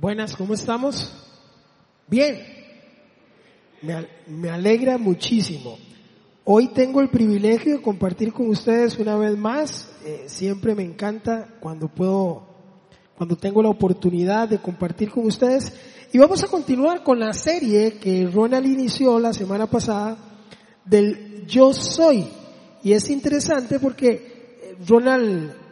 [0.00, 1.12] Buenas, ¿cómo estamos?
[2.08, 2.42] Bien.
[3.80, 5.78] Me, alegra muchísimo.
[6.44, 9.88] Hoy tengo el privilegio de compartir con ustedes una vez más.
[10.04, 12.44] Eh, siempre me encanta cuando puedo,
[13.16, 15.72] cuando tengo la oportunidad de compartir con ustedes.
[16.12, 20.18] Y vamos a continuar con la serie que Ronald inició la semana pasada
[20.84, 22.26] del Yo Soy.
[22.82, 25.63] Y es interesante porque eh, Ronald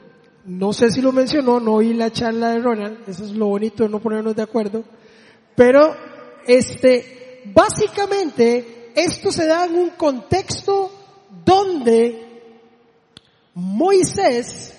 [0.45, 3.85] no sé si lo mencionó, no oí la charla de Ronald, eso es lo bonito
[3.85, 4.85] de no ponernos de acuerdo,
[5.55, 5.95] pero
[6.47, 10.91] este, básicamente esto se da en un contexto
[11.45, 12.43] donde
[13.55, 14.75] Moisés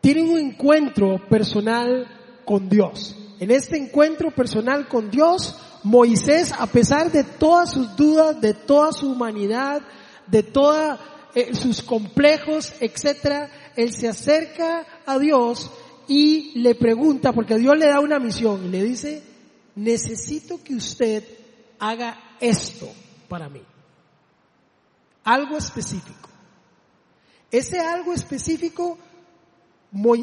[0.00, 2.06] tiene un encuentro personal
[2.44, 3.16] con Dios.
[3.38, 8.92] En este encuentro personal con Dios, Moisés, a pesar de todas sus dudas, de toda
[8.92, 9.82] su humanidad,
[10.26, 10.98] de todos
[11.34, 15.70] eh, sus complejos, etcétera, él se acerca a Dios
[16.08, 19.22] y le pregunta, porque Dios le da una misión, le dice,
[19.76, 21.24] necesito que usted
[21.78, 22.92] haga esto
[23.28, 23.62] para mí.
[25.24, 26.28] Algo específico.
[27.50, 28.98] Ese algo específico,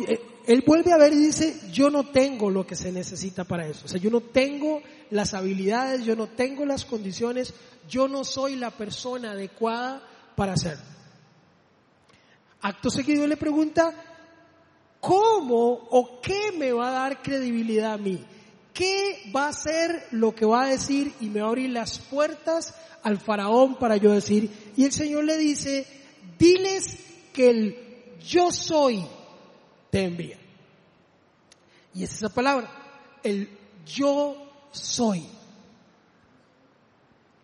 [0.08, 3.68] eh, él vuelve a ver y dice, yo no tengo lo que se necesita para
[3.68, 3.86] eso.
[3.86, 7.54] O sea, yo no tengo las habilidades, yo no tengo las condiciones,
[7.90, 10.02] yo no soy la persona adecuada
[10.36, 10.97] para hacerlo.
[12.68, 13.94] Acto seguido le pregunta,
[15.00, 18.22] ¿cómo o qué me va a dar credibilidad a mí?
[18.74, 21.98] ¿Qué va a ser lo que va a decir y me va a abrir las
[21.98, 24.74] puertas al faraón para yo decir?
[24.76, 25.88] Y el Señor le dice,
[26.38, 26.98] diles
[27.32, 29.02] que el yo soy
[29.90, 30.38] te envía.
[31.94, 32.70] Y es esa palabra,
[33.24, 33.50] el
[33.86, 34.36] yo
[34.72, 35.26] soy.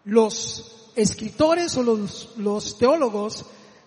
[0.04, 3.46] Los escritores o los, los teólogos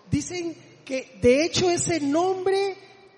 [0.09, 2.75] dicen que de hecho ese nombre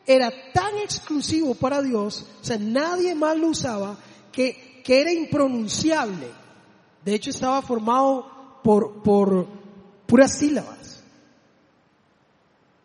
[0.08, 3.96] era tan exclusivo para Dios, o sea, nadie más lo usaba,
[4.32, 6.28] que, que era impronunciable.
[7.06, 9.48] De hecho estaba formado por, por
[10.08, 11.04] puras sílabas.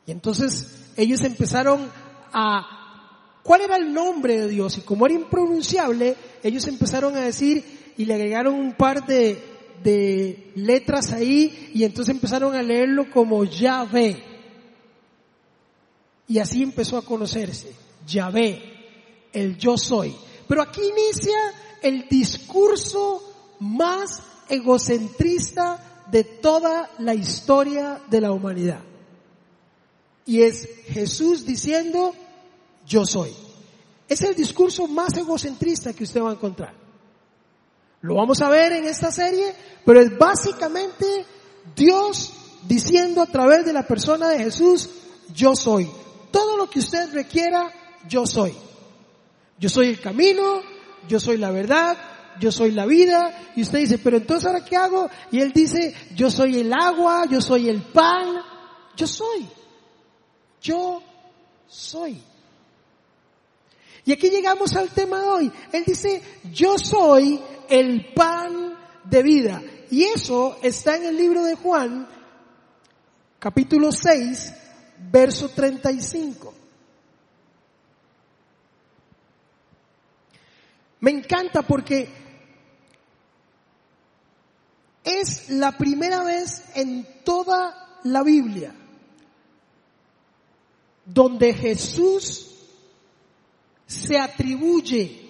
[0.07, 1.91] Y entonces ellos empezaron
[2.31, 4.77] a, ¿cuál era el nombre de Dios?
[4.77, 7.65] Y como era impronunciable, ellos empezaron a decir
[7.97, 9.43] y le agregaron un par de,
[9.83, 14.34] de letras ahí y entonces empezaron a leerlo como Yahvé.
[16.27, 17.73] Y así empezó a conocerse.
[18.07, 18.63] Yahvé,
[19.33, 20.15] el yo soy.
[20.49, 21.37] Pero aquí inicia
[21.83, 28.81] el discurso más egocentrista de toda la historia de la humanidad.
[30.27, 32.15] Y es Jesús diciendo,
[32.87, 33.33] yo soy.
[34.09, 36.75] Es el discurso más egocentrista que usted va a encontrar.
[38.01, 41.07] Lo vamos a ver en esta serie, pero es básicamente
[41.75, 42.33] Dios
[42.67, 44.91] diciendo a través de la persona de Jesús,
[45.35, 45.91] yo soy
[46.35, 47.71] todo lo que usted requiera,
[48.09, 48.53] yo soy.
[49.57, 50.63] Yo soy el camino,
[51.07, 51.97] yo soy la verdad,
[52.41, 53.53] yo soy la vida.
[53.55, 55.09] Y usted dice, pero entonces ahora qué hago?
[55.31, 58.41] Y él dice, yo soy el agua, yo soy el pan,
[58.97, 59.47] yo soy.
[60.61, 61.01] Yo
[61.69, 62.21] soy.
[64.05, 65.53] Y aquí llegamos al tema de hoy.
[65.71, 66.21] Él dice,
[66.53, 69.63] yo soy el pan de vida.
[69.89, 72.09] Y eso está en el libro de Juan,
[73.39, 74.64] capítulo 6,
[74.99, 76.55] verso 35.
[81.01, 82.09] Me encanta porque
[85.05, 88.75] es la primera vez en toda la Biblia
[91.05, 92.51] donde Jesús
[93.87, 95.21] se atribuye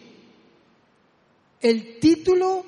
[1.61, 2.65] el título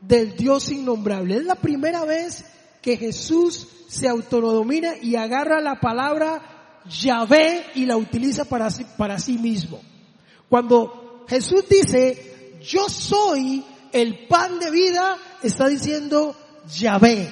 [0.00, 1.36] del Dios innombrable.
[1.36, 2.44] Es la primera vez
[2.86, 9.18] que Jesús se autonomina y agarra la palabra Yahvé y la utiliza para sí, para
[9.18, 9.80] sí mismo.
[10.48, 16.36] Cuando Jesús dice, yo soy el pan de vida, está diciendo
[16.78, 17.28] Yahvé.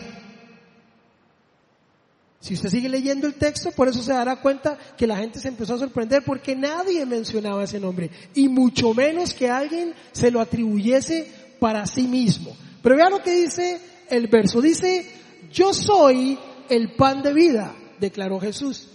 [2.40, 5.46] Si usted sigue leyendo el texto, por eso se dará cuenta que la gente se
[5.46, 10.40] empezó a sorprender porque nadie mencionaba ese nombre y mucho menos que alguien se lo
[10.40, 11.30] atribuyese
[11.60, 12.56] para sí mismo.
[12.82, 13.80] Pero vea lo que dice
[14.10, 14.60] el verso.
[14.60, 16.38] Dice, yo soy
[16.68, 18.88] el pan de vida, declaró Jesús.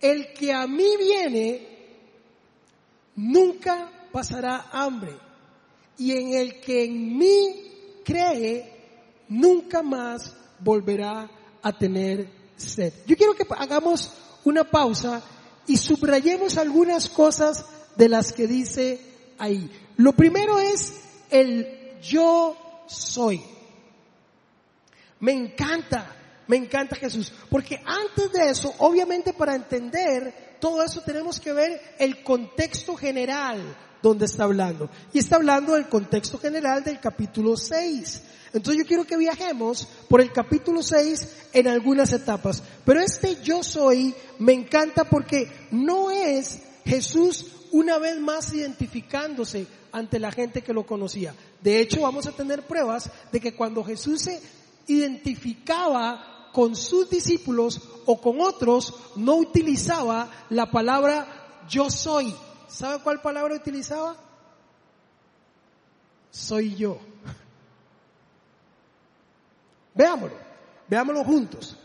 [0.00, 1.68] El que a mí viene
[3.16, 5.16] nunca pasará hambre.
[5.98, 8.72] Y en el que en mí cree,
[9.28, 11.30] nunca más volverá
[11.62, 12.92] a tener sed.
[13.06, 14.12] Yo quiero que hagamos
[14.44, 15.22] una pausa
[15.66, 17.64] y subrayemos algunas cosas
[17.96, 19.00] de las que dice
[19.38, 19.70] ahí.
[19.96, 20.94] Lo primero es
[21.30, 22.56] el yo
[22.86, 23.40] soy.
[25.22, 26.16] Me encanta,
[26.48, 27.32] me encanta Jesús.
[27.48, 33.60] Porque antes de eso, obviamente para entender todo eso tenemos que ver el contexto general
[34.02, 34.90] donde está hablando.
[35.12, 38.22] Y está hablando del contexto general del capítulo 6.
[38.52, 42.60] Entonces yo quiero que viajemos por el capítulo 6 en algunas etapas.
[42.84, 50.18] Pero este yo soy me encanta porque no es Jesús una vez más identificándose ante
[50.18, 51.32] la gente que lo conocía.
[51.60, 54.40] De hecho, vamos a tener pruebas de que cuando Jesús se
[54.86, 62.34] identificaba con sus discípulos o con otros, no utilizaba la palabra yo soy.
[62.68, 64.16] ¿Sabe cuál palabra utilizaba?
[66.30, 66.98] Soy yo.
[69.94, 70.36] Veámoslo,
[70.88, 71.76] veámoslo juntos.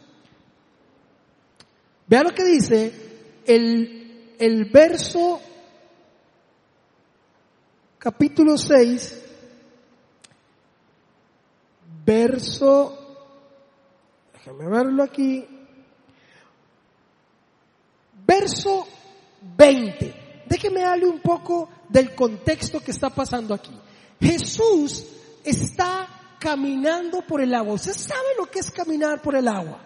[2.07, 5.41] Vea lo que dice el, el verso
[7.97, 9.26] capítulo 6,
[12.07, 12.97] verso,
[14.33, 15.45] déjame verlo aquí,
[18.25, 18.87] verso
[19.57, 20.45] 20.
[20.47, 23.77] Déjeme darle un poco del contexto que está pasando aquí.
[24.21, 25.05] Jesús
[25.43, 26.07] está
[26.39, 27.73] caminando por el agua.
[27.73, 29.81] ¿Usted sabe lo que es caminar por el agua?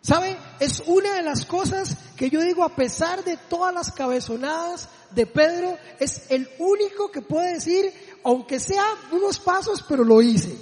[0.00, 0.36] ¿Sabe?
[0.60, 5.26] Es una de las cosas que yo digo, a pesar de todas las cabezonadas de
[5.26, 7.92] Pedro, es el único que puede decir,
[8.24, 10.58] aunque sea unos pasos, pero lo hice.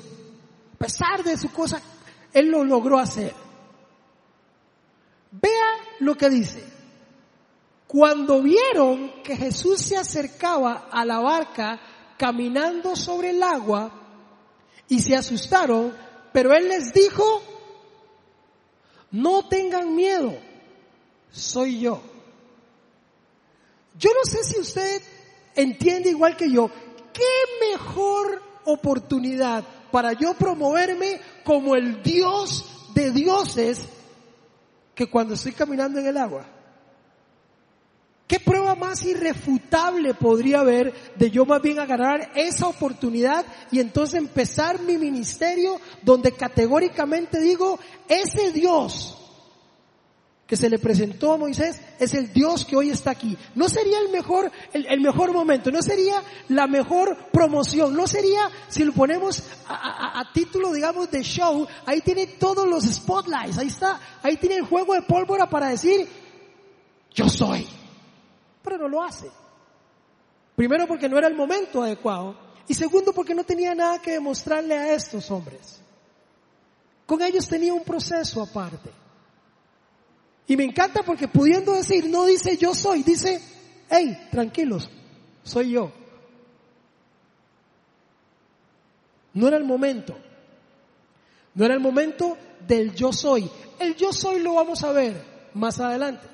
[0.74, 1.80] A pesar de su cosa,
[2.32, 3.32] él lo logró hacer.
[5.30, 6.64] Vea lo que dice.
[7.86, 11.80] Cuando vieron que Jesús se acercaba a la barca
[12.18, 13.92] caminando sobre el agua
[14.88, 15.94] y se asustaron,
[16.32, 17.42] pero él les dijo,
[19.12, 20.36] no tengan miedo,
[21.30, 22.02] soy yo.
[23.98, 25.02] Yo no sé si usted
[25.54, 26.70] entiende igual que yo,
[27.12, 33.80] qué mejor oportunidad para yo promoverme como el Dios de dioses
[34.94, 36.46] que cuando estoy caminando en el agua.
[38.26, 44.18] ¿Qué prueba más irrefutable podría haber de yo más bien agarrar esa oportunidad y entonces
[44.18, 47.78] empezar mi ministerio donde categóricamente digo,
[48.08, 49.21] ese Dios
[50.52, 53.38] que se le presentó a Moisés es el Dios que hoy está aquí.
[53.54, 58.84] No sería el mejor, el, mejor momento, no sería la mejor promoción, no sería, si
[58.84, 63.98] lo ponemos a, a, título, digamos, de show, ahí tiene todos los spotlights, ahí está,
[64.22, 66.06] ahí tiene el juego de pólvora para decir,
[67.14, 67.66] yo soy
[68.62, 69.30] pero no lo hace.
[70.54, 72.36] Primero porque no era el momento adecuado
[72.68, 75.80] y segundo porque no tenía nada que demostrarle a estos hombres.
[77.06, 79.01] Con ellos tenía un proceso aparte.
[80.46, 83.40] Y me encanta porque pudiendo decir, no dice yo soy, dice,
[83.88, 84.90] hey, tranquilos,
[85.42, 85.92] soy yo.
[89.34, 90.16] No era el momento.
[91.54, 92.36] No era el momento
[92.66, 93.48] del yo soy.
[93.78, 95.22] El yo soy lo vamos a ver
[95.54, 96.26] más adelante.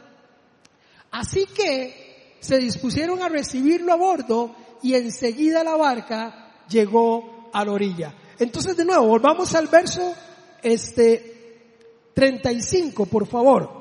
[1.11, 7.73] Así que se dispusieron a recibirlo a bordo y enseguida la barca llegó a la
[7.73, 8.15] orilla.
[8.39, 10.15] Entonces de nuevo, volvamos al verso
[10.63, 13.78] este 35, por favor,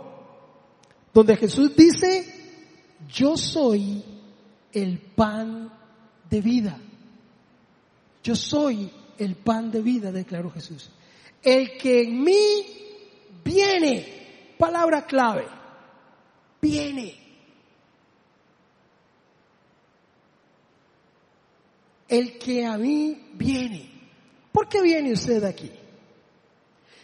[1.17, 2.31] donde Jesús dice,
[3.09, 4.03] yo soy
[4.71, 5.73] el pan
[6.29, 6.79] de vida.
[8.21, 10.91] Yo soy el pan de vida, declaró Jesús.
[11.41, 12.65] El que en mí
[13.43, 15.47] viene, palabra clave,
[16.61, 17.17] viene
[22.07, 23.89] el que a mí viene.
[24.51, 25.71] ¿Por qué viene usted aquí?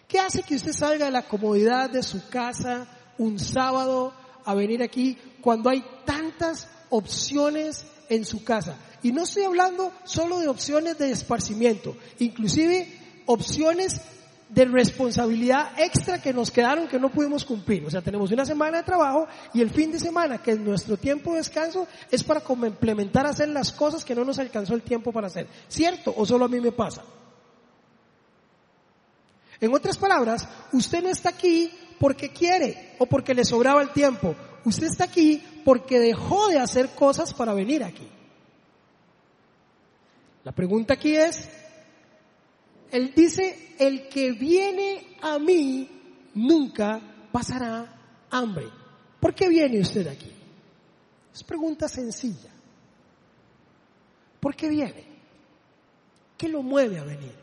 [0.08, 4.14] ¿Qué hace que usted salga de la comodidad de su casa un sábado
[4.46, 8.76] a venir aquí cuando hay tantas opciones en su casa?
[9.02, 12.88] Y no estoy hablando solo de opciones de esparcimiento, inclusive
[13.26, 14.02] opciones
[14.50, 17.86] de responsabilidad extra que nos quedaron que no pudimos cumplir.
[17.86, 20.96] O sea, tenemos una semana de trabajo y el fin de semana, que es nuestro
[20.96, 25.12] tiempo de descanso, es para complementar hacer las cosas que no nos alcanzó el tiempo
[25.12, 25.48] para hacer.
[25.68, 26.14] ¿Cierto?
[26.16, 27.04] ¿O solo a mí me pasa?
[29.60, 31.72] En otras palabras, usted no está aquí
[32.04, 34.36] porque quiere o porque le sobraba el tiempo.
[34.66, 38.06] Usted está aquí porque dejó de hacer cosas para venir aquí.
[40.44, 41.48] La pregunta aquí es,
[42.92, 45.90] él dice, el que viene a mí
[46.34, 47.00] nunca
[47.32, 48.68] pasará hambre.
[49.22, 50.30] ¿Por qué viene usted aquí?
[51.34, 52.52] Es pregunta sencilla.
[54.42, 55.06] ¿Por qué viene?
[56.38, 57.36] ¿Qué lo mueve a venir?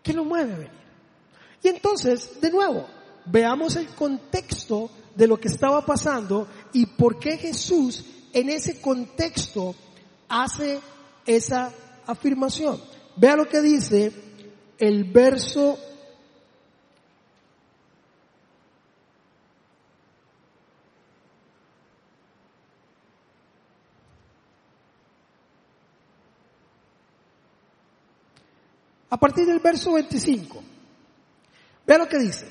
[0.00, 0.87] ¿Qué lo mueve a venir?
[1.62, 2.86] Y entonces, de nuevo,
[3.24, 9.74] veamos el contexto de lo que estaba pasando y por qué Jesús en ese contexto
[10.28, 10.80] hace
[11.26, 11.72] esa
[12.06, 12.80] afirmación.
[13.16, 14.12] Vea lo que dice
[14.78, 15.78] el verso
[29.10, 30.62] A partir del verso 25.
[31.88, 32.46] Vea lo que dice.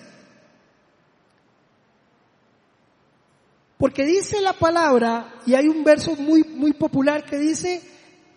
[3.78, 7.84] Porque dice la palabra, y hay un verso muy, muy popular que dice,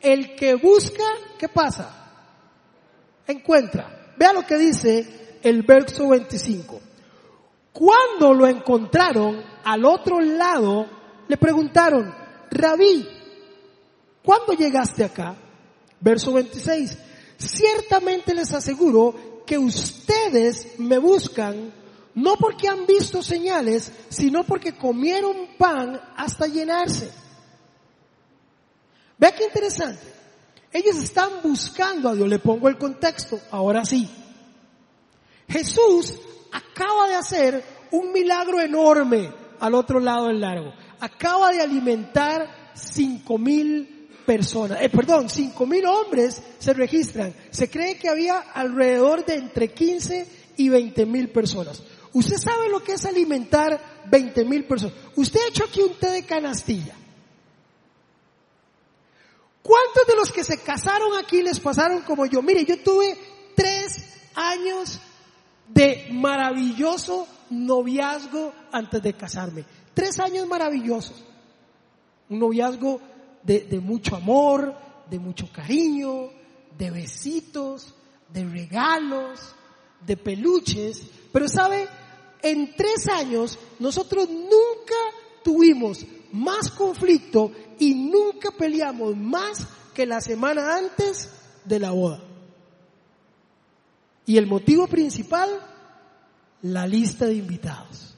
[0.02, 1.02] el que busca,
[1.38, 1.90] ¿qué pasa?
[3.26, 4.14] Encuentra.
[4.19, 6.78] Vea lo que dice el verso 25.
[7.73, 10.87] Cuando lo encontraron al otro lado,
[11.28, 12.14] le preguntaron,
[12.50, 13.09] Rabí,
[14.23, 15.35] ¿cuándo llegaste acá?
[15.99, 16.99] Verso 26.
[17.38, 21.73] Ciertamente les aseguro que ustedes me buscan
[22.14, 27.11] no porque han visto señales, sino porque comieron pan hasta llenarse.
[29.19, 30.07] Vea qué interesante.
[30.71, 32.28] Ellos están buscando a Dios.
[32.28, 33.40] Le pongo el contexto.
[33.50, 34.09] Ahora sí.
[35.49, 36.14] Jesús
[36.52, 40.73] acaba de hacer un milagro enorme al otro lado del largo.
[41.00, 44.00] Acaba de alimentar cinco mil
[44.30, 44.80] personas.
[44.80, 47.34] Eh, perdón, cinco mil hombres se registran.
[47.50, 51.82] Se cree que había alrededor de entre 15 y 20 mil personas.
[52.12, 54.94] Usted sabe lo que es alimentar 20 mil personas.
[55.16, 56.94] Usted ha hecho aquí un té de canastilla.
[59.64, 62.40] ¿Cuántos de los que se casaron aquí les pasaron como yo?
[62.40, 63.18] Mire, yo tuve
[63.56, 65.00] tres años
[65.66, 69.64] de maravilloso noviazgo antes de casarme.
[69.92, 71.25] Tres años maravillosos.
[72.28, 73.00] Un noviazgo
[73.42, 74.75] de, mucho amor,
[75.09, 76.30] de mucho cariño,
[76.76, 77.94] de besitos,
[78.32, 79.54] de regalos,
[80.06, 81.02] de peluches.
[81.32, 81.87] Pero sabe,
[82.42, 84.97] en tres años nosotros nunca
[85.42, 91.30] tuvimos más conflicto y nunca peleamos más que la semana antes
[91.64, 92.23] de la boda.
[94.26, 95.49] Y el motivo principal,
[96.62, 98.14] la lista de invitados.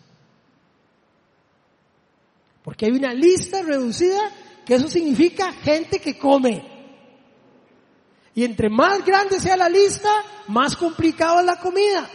[2.63, 4.21] Porque hay una lista reducida
[4.65, 6.71] que eso significa gente que come.
[8.35, 10.11] Y entre más grande sea la lista,
[10.49, 12.09] más complicada es la comida.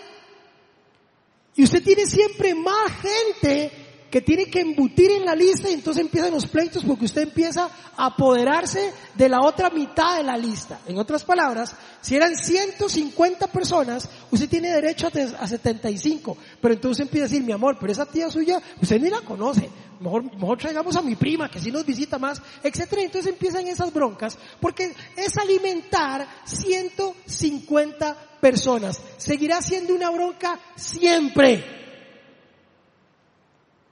[1.55, 3.71] Y usted tiene siempre más gente
[4.09, 7.69] que tiene que embutir en la lista y entonces empiezan los pleitos porque usted empieza
[7.97, 10.79] a apoderarse de la otra mitad de la lista.
[10.87, 17.25] En otras palabras, si eran 150 personas, usted tiene derecho a 75, pero entonces empieza
[17.25, 20.95] a decir, mi amor, pero esa tía suya, usted ni la conoce, mejor, mejor traigamos
[20.95, 23.01] a mi prima que si nos visita más, etcétera.
[23.01, 29.01] Entonces empiezan esas broncas porque es alimentar 150 personas.
[29.17, 31.63] Seguirá siendo una bronca siempre.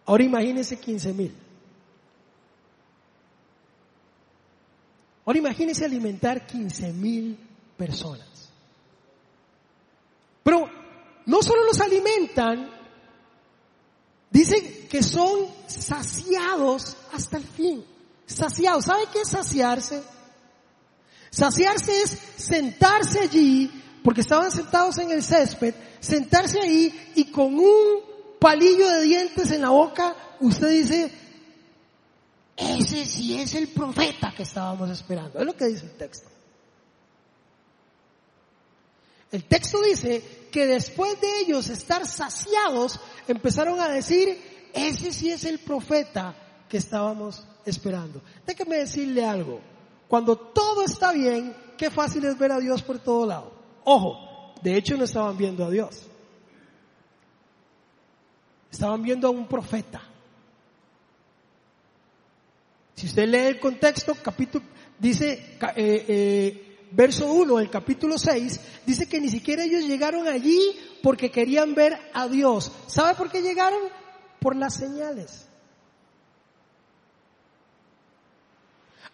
[0.05, 1.35] Ahora imagínense 15 mil.
[5.25, 7.37] Ahora imagínense alimentar 15 mil
[7.75, 8.51] personas.
[10.43, 10.69] Pero
[11.25, 12.69] no solo los alimentan,
[14.29, 17.85] dicen que son saciados hasta el fin.
[18.25, 18.85] Saciados.
[18.85, 20.01] ¿Sabe qué es saciarse?
[21.29, 23.69] Saciarse es sentarse allí,
[24.03, 29.61] porque estaban sentados en el césped, sentarse ahí y con un palillo de dientes en
[29.61, 31.11] la boca, usted dice,
[32.55, 35.39] ese sí es el profeta que estábamos esperando.
[35.39, 36.29] Es lo que dice el texto.
[39.31, 45.45] El texto dice que después de ellos estar saciados, empezaron a decir, ese sí es
[45.45, 46.35] el profeta
[46.69, 48.21] que estábamos esperando.
[48.45, 49.61] Déjeme decirle algo.
[50.07, 53.53] Cuando todo está bien, qué fácil es ver a Dios por todo lado.
[53.85, 56.03] Ojo, de hecho no estaban viendo a Dios.
[58.69, 60.01] Estaban viendo a un profeta.
[62.95, 64.65] Si usted lee el contexto, capítulo,
[64.99, 70.59] dice, eh, eh, verso 1 del capítulo 6, dice que ni siquiera ellos llegaron allí
[71.01, 72.71] porque querían ver a Dios.
[72.87, 73.79] ¿Sabe por qué llegaron?
[74.45, 75.47] Por las señales.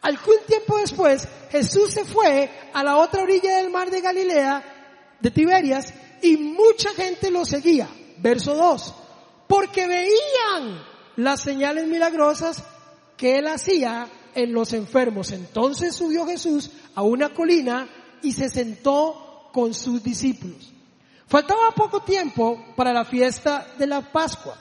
[0.02, 4.62] Algún tiempo después, Jesús se fue a la otra orilla del mar de Galilea,
[5.22, 7.88] de Tiberias, y mucha gente lo seguía.
[8.18, 8.96] Verso 2
[9.52, 10.82] porque veían
[11.18, 12.64] las señales milagrosas
[13.18, 15.34] que él hacía en los enfermos.
[15.34, 17.90] Entonces subió Jesús a una colina
[18.22, 20.72] y se sentó con sus discípulos.
[21.28, 24.58] Faltaba poco tiempo para la fiesta de la Pascua,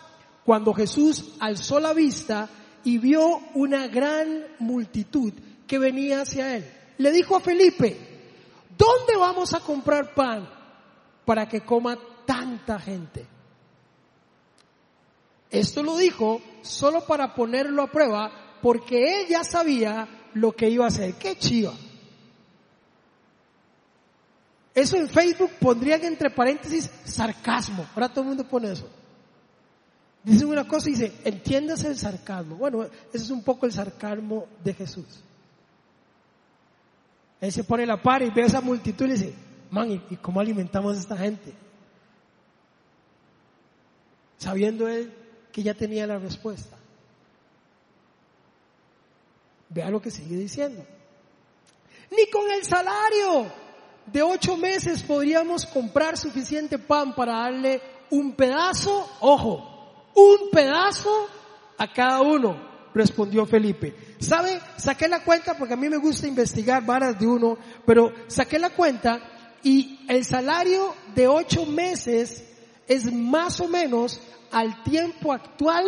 [0.51, 2.49] cuando Jesús alzó la vista
[2.83, 5.33] y vio una gran multitud
[5.65, 6.69] que venía hacia él.
[6.99, 7.97] Le dijo a Felipe,
[8.77, 10.51] ¿dónde vamos a comprar pan
[11.25, 13.29] para que coma tanta gente?
[15.49, 20.85] Esto lo dijo solo para ponerlo a prueba porque él ya sabía lo que iba
[20.85, 21.15] a hacer.
[21.15, 21.75] ¡Qué chiva!
[24.75, 27.87] Eso en Facebook pondrían entre paréntesis sarcasmo.
[27.95, 28.89] Ahora todo el mundo pone eso.
[30.23, 32.57] Dice una cosa y dice, entiéndase el sarcasmo.
[32.57, 35.07] Bueno, ese es un poco el sarcasmo de Jesús.
[37.41, 39.35] Él se pone la par y ve a esa multitud y dice,
[39.71, 41.55] man, ¿y, cómo alimentamos a esta gente?
[44.37, 45.13] Sabiendo él
[45.51, 46.77] que ya tenía la respuesta.
[49.71, 50.85] Vea lo que sigue diciendo.
[52.11, 53.51] Ni con el salario
[54.05, 59.70] de ocho meses podríamos comprar suficiente pan para darle un pedazo, ojo,
[60.15, 61.29] un pedazo
[61.79, 63.97] a cada uno, respondió Felipe.
[64.19, 64.61] ¿Sabe?
[64.77, 68.71] Saqué la cuenta porque a mí me gusta investigar varas de uno, pero saqué la
[68.71, 69.21] cuenta
[69.63, 72.45] y el salario de ocho meses
[72.87, 75.85] es más o menos al tiempo actual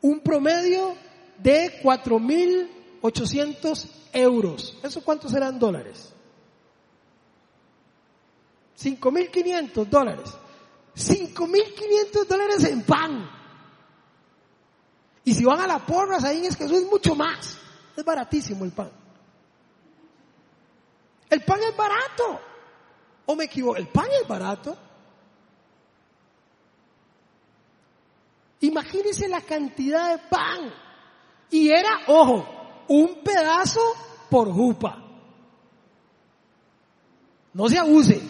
[0.00, 0.96] un promedio
[1.38, 4.78] de 4.800 euros.
[4.82, 6.12] ¿Eso cuántos serán dólares?
[8.78, 10.30] 5.500 dólares.
[10.96, 13.30] 5.500 dólares en pan.
[15.24, 17.58] Y si van a la porra, ahí es que eso es mucho más.
[17.96, 18.90] Es baratísimo el pan.
[21.30, 22.40] El pan es barato.
[23.26, 23.76] ¿O me equivoco?
[23.76, 24.76] El pan es barato.
[28.60, 30.72] Imagínense la cantidad de pan.
[31.50, 32.46] Y era, ojo,
[32.88, 33.80] un pedazo
[34.30, 34.98] por jupa.
[37.52, 38.20] No se abuse.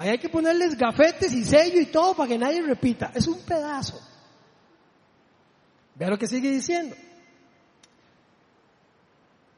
[0.00, 3.12] Ahí hay que ponerles gafetes y sello y todo para que nadie repita.
[3.14, 4.00] Es un pedazo.
[5.94, 6.96] Vea lo que sigue diciendo.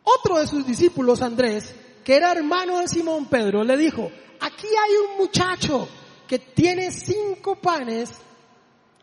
[0.03, 1.73] Otro de sus discípulos, Andrés,
[2.03, 5.89] que era hermano de Simón Pedro, le dijo, aquí hay un muchacho
[6.27, 8.11] que tiene cinco panes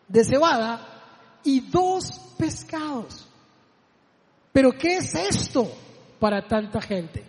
[0.10, 3.26] de cebada y dos pescados.
[4.52, 5.72] Pero ¿qué es esto
[6.20, 7.29] para tanta gente?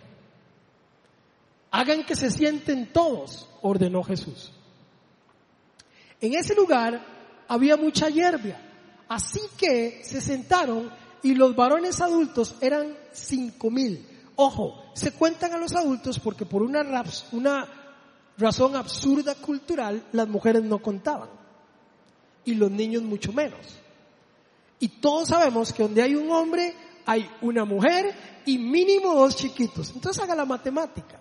[1.71, 4.51] Hagan que se sienten todos, ordenó Jesús.
[6.19, 7.01] En ese lugar
[7.47, 8.57] había mucha hierba,
[9.07, 10.91] así que se sentaron
[11.23, 14.05] y los varones adultos eran cinco mil.
[14.35, 16.83] Ojo, se cuentan a los adultos porque por una,
[17.31, 17.67] una
[18.37, 21.29] razón absurda cultural las mujeres no contaban
[22.43, 23.59] y los niños mucho menos.
[24.79, 26.73] Y todos sabemos que donde hay un hombre
[27.05, 28.13] hay una mujer
[28.45, 29.91] y mínimo dos chiquitos.
[29.93, 31.20] Entonces haga la matemática.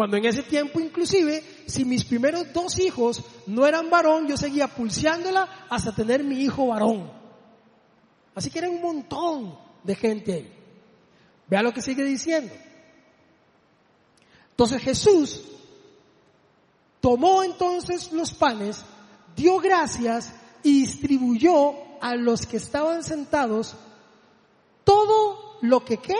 [0.00, 4.66] Cuando en ese tiempo inclusive, si mis primeros dos hijos no eran varón, yo seguía
[4.66, 7.12] pulseándola hasta tener mi hijo varón.
[8.34, 10.52] Así que era un montón de gente ahí.
[11.48, 12.50] Vea lo que sigue diciendo.
[14.52, 15.42] Entonces Jesús
[17.02, 18.82] tomó entonces los panes,
[19.36, 20.32] dio gracias
[20.62, 23.76] y distribuyó a los que estaban sentados
[24.82, 26.16] todo lo que qué.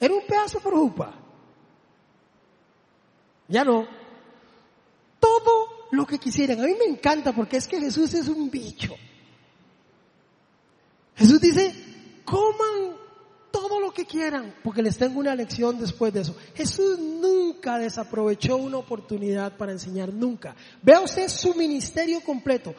[0.00, 1.25] Era un pedazo por jupa.
[3.48, 3.86] Ya no.
[5.20, 6.60] Todo lo que quisieran.
[6.60, 8.94] A mí me encanta porque es que Jesús es un bicho.
[11.16, 11.74] Jesús dice,
[12.24, 12.96] coman
[13.50, 16.36] todo lo que quieran, porque les tengo una lección después de eso.
[16.54, 20.54] Jesús nunca desaprovechó una oportunidad para enseñar, nunca.
[20.82, 22.74] Vea usted su ministerio completo.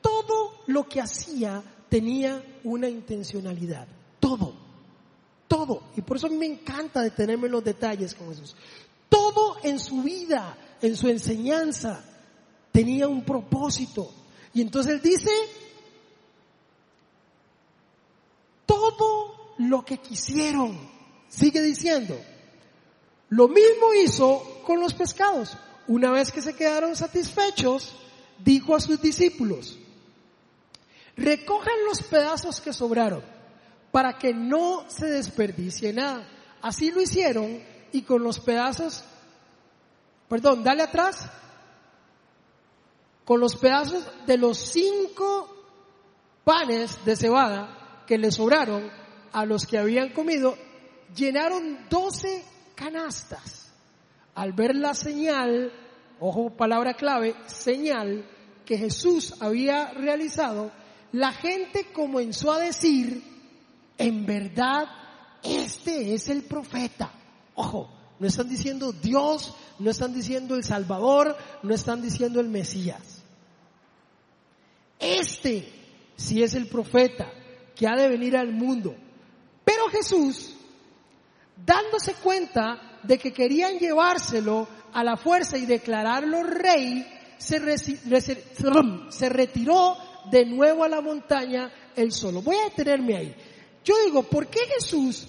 [0.00, 3.88] Todo lo que hacía tenía una intencionalidad.
[4.20, 4.54] Todo.
[5.48, 5.82] Todo.
[5.96, 8.54] Y por eso a mí me encanta detenerme en los detalles con Jesús.
[9.12, 12.02] Todo en su vida, en su enseñanza,
[12.72, 14.10] tenía un propósito.
[14.54, 15.30] Y entonces él dice,
[18.64, 20.78] todo lo que quisieron,
[21.28, 22.18] sigue diciendo,
[23.28, 25.58] lo mismo hizo con los pescados.
[25.88, 27.94] Una vez que se quedaron satisfechos,
[28.42, 29.78] dijo a sus discípulos,
[31.18, 33.22] recojan los pedazos que sobraron
[33.90, 36.26] para que no se desperdicie nada.
[36.62, 39.04] Así lo hicieron y con los pedazos,
[40.28, 41.30] perdón, dale atrás,
[43.24, 45.48] con los pedazos de los cinco
[46.44, 48.90] panes de cebada que le sobraron
[49.32, 50.56] a los que habían comido,
[51.14, 53.72] llenaron doce canastas.
[54.34, 55.72] Al ver la señal,
[56.18, 58.28] ojo palabra clave, señal
[58.64, 60.72] que Jesús había realizado,
[61.12, 63.22] la gente comenzó a decir,
[63.98, 64.86] en verdad,
[65.42, 67.12] este es el profeta.
[67.54, 73.22] Ojo, no están diciendo Dios, no están diciendo el Salvador, no están diciendo el Mesías.
[74.98, 75.68] Este
[76.16, 77.32] sí es el profeta
[77.74, 78.94] que ha de venir al mundo.
[79.64, 80.54] Pero Jesús,
[81.66, 87.04] dándose cuenta de que querían llevárselo a la fuerza y declararlo rey,
[87.38, 87.58] se,
[89.28, 89.96] retiró
[90.30, 92.42] de nuevo a la montaña él solo.
[92.42, 93.34] Voy a detenerme ahí.
[93.84, 95.26] Yo digo, ¿por qué Jesús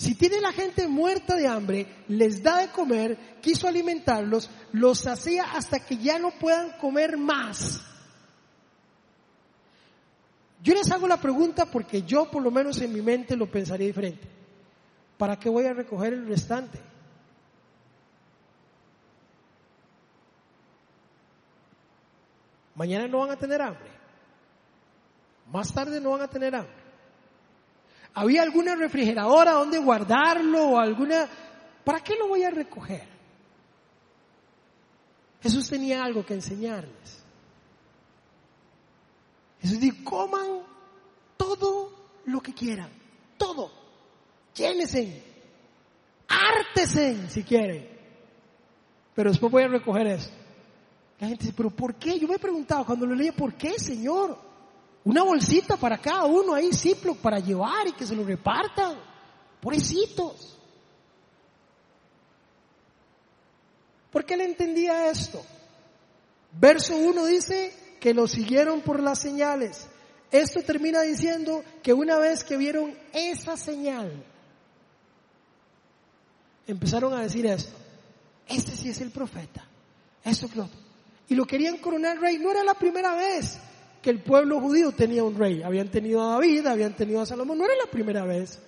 [0.00, 5.52] si tiene la gente muerta de hambre, les da de comer, quiso alimentarlos, los hacía
[5.52, 7.82] hasta que ya no puedan comer más.
[10.62, 13.88] Yo les hago la pregunta porque yo por lo menos en mi mente lo pensaría
[13.88, 14.26] diferente.
[15.18, 16.80] ¿para qué voy a recoger el restante?
[22.74, 23.90] Mañana no van a tener hambre.
[25.52, 26.79] Más tarde no van a tener hambre.
[28.14, 31.28] ¿Había alguna refrigeradora donde guardarlo o alguna...
[31.84, 33.08] ¿Para qué lo voy a recoger?
[35.42, 37.24] Jesús tenía algo que enseñarles.
[39.60, 40.62] Jesús dijo, coman
[41.36, 41.92] todo
[42.26, 42.90] lo que quieran,
[43.36, 43.70] todo.
[44.54, 45.22] Llénesen,
[46.28, 47.88] ártesen si quieren.
[49.14, 50.30] Pero después voy a recoger eso.
[51.18, 52.18] La gente dice, pero ¿por qué?
[52.18, 54.49] Yo me he preguntado cuando lo leí, ¿por qué, Señor?
[55.04, 58.96] Una bolsita para cada uno ahí, Ziploc, para llevar y que se lo repartan.
[59.60, 60.58] Pobrecitos.
[64.10, 65.42] ¿Por qué le entendía esto?
[66.52, 69.86] Verso 1 dice que lo siguieron por las señales.
[70.30, 74.24] Esto termina diciendo que una vez que vieron esa señal,
[76.66, 77.76] empezaron a decir esto.
[78.46, 79.64] Este sí es el profeta.
[80.24, 80.68] Esto es lo
[81.28, 82.38] Y lo querían coronar rey.
[82.38, 83.58] No era la primera vez
[84.02, 85.62] que el pueblo judío tenía un rey.
[85.62, 87.58] Habían tenido a David, habían tenido a Salomón.
[87.58, 88.60] No era la primera vez.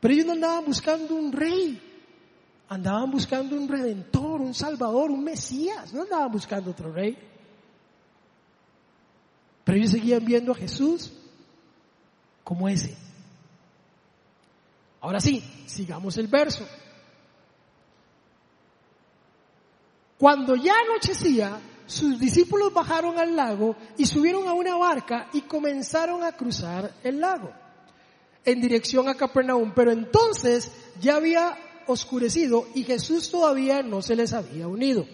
[0.00, 1.80] Pero ellos no andaban buscando un rey.
[2.68, 5.92] Andaban buscando un redentor, un salvador, un mesías.
[5.92, 7.16] No andaban buscando otro rey.
[9.64, 11.12] Pero ellos seguían viendo a Jesús
[12.42, 12.96] como ese.
[15.00, 16.66] Ahora sí, sigamos el verso.
[20.18, 21.58] Cuando ya anochecía,
[21.90, 27.20] sus discípulos bajaron al lago y subieron a una barca y comenzaron a cruzar el
[27.20, 27.50] lago
[28.44, 29.72] en dirección a Capernaum.
[29.74, 35.04] Pero entonces ya había oscurecido y Jesús todavía no se les había unido.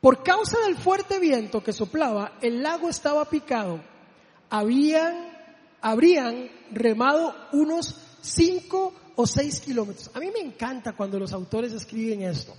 [0.00, 3.82] Por causa del fuerte viento que soplaba, el lago estaba picado.
[4.48, 5.28] Habían,
[5.82, 10.10] habrían remado unos cinco o seis kilómetros.
[10.14, 12.54] A mí me encanta cuando los autores escriben esto.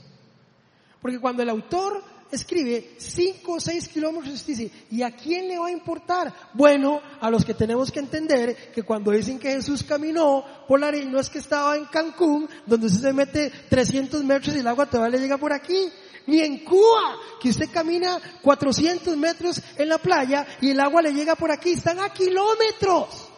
[1.01, 5.67] Porque cuando el autor escribe cinco o seis kilómetros, dice, ¿y a quién le va
[5.67, 6.33] a importar?
[6.53, 10.87] Bueno, a los que tenemos que entender que cuando dicen que Jesús caminó por la
[10.87, 14.67] arena, no es que estaba en Cancún, donde usted se mete 300 metros y el
[14.67, 15.89] agua todavía le llega por aquí.
[16.27, 21.13] Ni en Cuba, que usted camina 400 metros en la playa y el agua le
[21.13, 21.71] llega por aquí.
[21.71, 23.29] Están a kilómetros.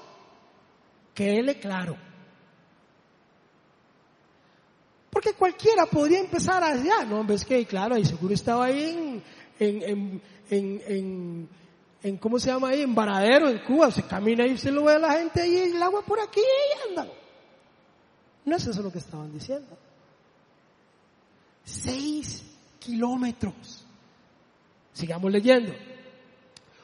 [1.13, 2.12] Quédele claro.
[5.13, 7.23] Porque cualquiera podría empezar allá, ¿no?
[7.23, 9.21] Ves que, claro, y seguro estaba ahí
[9.59, 11.49] en, en, en,
[12.01, 12.81] en, ¿cómo se llama ahí?
[12.81, 13.91] En Varadero, en Cuba.
[13.91, 16.89] Se camina y se lo ve a la gente ahí, el agua por aquí y
[16.89, 17.09] andan.
[18.43, 19.77] No es eso lo que estaban diciendo.
[21.63, 22.43] Seis
[22.79, 23.85] kilómetros.
[24.93, 25.73] Sigamos leyendo.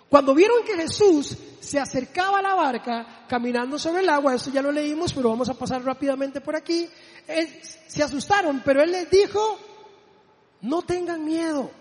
[0.08, 4.62] Cuando vieron que Jesús se acercaba a la barca caminando sobre el agua, eso ya
[4.62, 6.88] lo leímos, pero vamos a pasar rápidamente por aquí,
[7.88, 9.58] se asustaron, pero él les dijo,
[10.62, 11.72] no tengan miedo,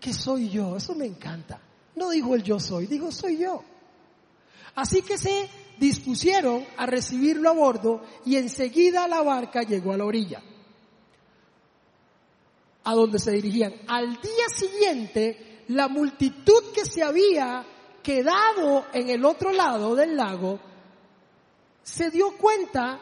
[0.00, 1.60] que soy yo, eso me encanta.
[1.94, 3.62] No dijo el yo soy, dijo soy yo.
[4.74, 10.04] Así que se dispusieron a recibirlo a bordo y enseguida la barca llegó a la
[10.04, 10.42] orilla,
[12.84, 13.74] a donde se dirigían.
[13.88, 17.64] Al día siguiente, la multitud que se había
[18.02, 20.60] quedado en el otro lado del lago,
[21.82, 23.00] se dio cuenta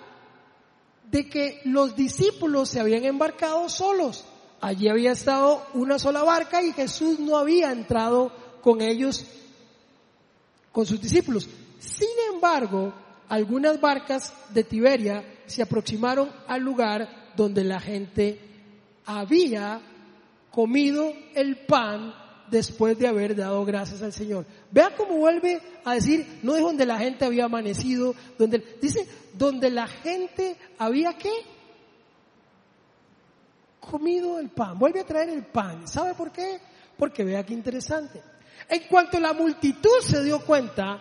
[1.10, 4.24] de que los discípulos se habían embarcado solos.
[4.60, 9.24] Allí había estado una sola barca y Jesús no había entrado con ellos,
[10.72, 11.48] con sus discípulos.
[11.78, 12.92] Sin embargo,
[13.28, 18.40] algunas barcas de Tiberia se aproximaron al lugar donde la gente
[19.06, 19.80] había
[20.50, 22.14] comido el pan
[22.54, 24.46] después de haber dado gracias al Señor.
[24.70, 29.70] Vea cómo vuelve a decir, no es donde la gente había amanecido, donde, dice, donde
[29.70, 31.32] la gente había qué?
[33.80, 34.78] Comido el pan.
[34.78, 35.88] Vuelve a traer el pan.
[35.88, 36.60] ¿Sabe por qué?
[36.96, 38.22] Porque vea qué interesante.
[38.68, 41.00] En cuanto la multitud se dio cuenta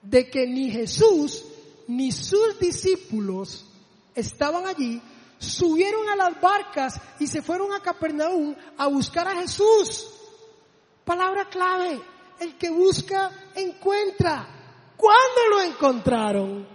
[0.00, 1.44] de que ni Jesús
[1.88, 3.66] ni sus discípulos
[4.14, 5.00] estaban allí,
[5.42, 10.08] subieron a las barcas y se fueron a Capernaum a buscar a Jesús.
[11.04, 12.00] Palabra clave,
[12.38, 14.46] el que busca encuentra.
[14.96, 16.66] ¿Cuándo lo encontraron?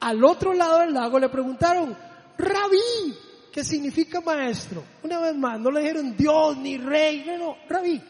[0.00, 1.96] Al otro lado del lago le preguntaron,
[2.38, 3.18] rabí,
[3.52, 4.82] ¿qué significa maestro?
[5.02, 8.02] Una vez más, no le dijeron Dios ni rey, no, rabí.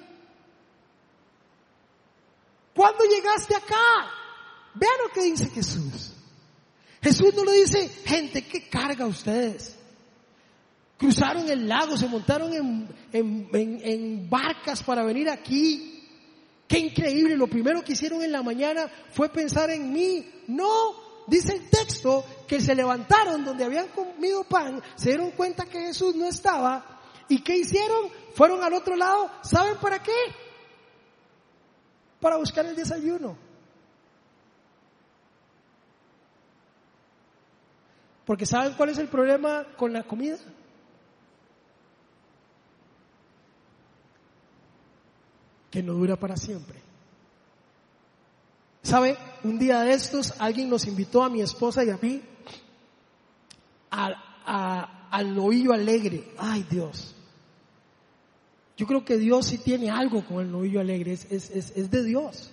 [2.75, 4.11] ¿Cuándo llegaste acá?
[4.75, 6.13] Vean lo que dice Jesús.
[7.01, 9.77] Jesús no le dice, gente, ¿qué carga ustedes?
[10.99, 16.05] Cruzaron el lago, se montaron en, en, barcas para venir aquí.
[16.67, 20.29] Qué increíble, lo primero que hicieron en la mañana fue pensar en mí.
[20.49, 25.79] No, dice el texto que se levantaron donde habían comido pan, se dieron cuenta que
[25.79, 28.11] Jesús no estaba y ¿qué hicieron?
[28.35, 30.13] Fueron al otro lado, ¿saben para qué?
[32.21, 33.48] Para buscar el desayuno.
[38.29, 40.37] Porque ¿saben cuál es el problema con la comida?
[45.71, 46.79] que no dura para siempre.
[48.83, 49.17] ¿Sabe?
[49.45, 52.23] Un día de estos alguien nos invitó a mi esposa y a mí
[53.91, 56.31] al novillo alegre.
[56.37, 57.15] Ay Dios.
[58.77, 62.05] Yo creo que Dios sí tiene algo con el novillo alegre, es, es, es de
[62.05, 62.53] Dios.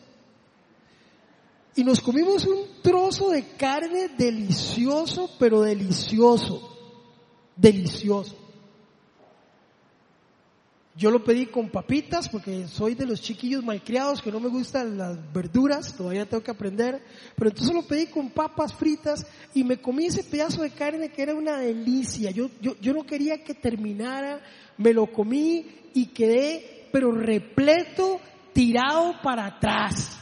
[1.75, 6.71] Y nos comimos un trozo de carne delicioso, pero delicioso.
[7.55, 8.37] Delicioso.
[10.97, 14.97] Yo lo pedí con papitas porque soy de los chiquillos malcriados que no me gustan
[14.97, 17.03] las verduras, todavía tengo que aprender.
[17.35, 21.21] Pero entonces lo pedí con papas fritas y me comí ese pedazo de carne que
[21.21, 22.31] era una delicia.
[22.31, 24.41] Yo, yo, yo no quería que terminara,
[24.77, 28.21] me lo comí y quedé pero repleto,
[28.53, 30.17] tirado para atrás.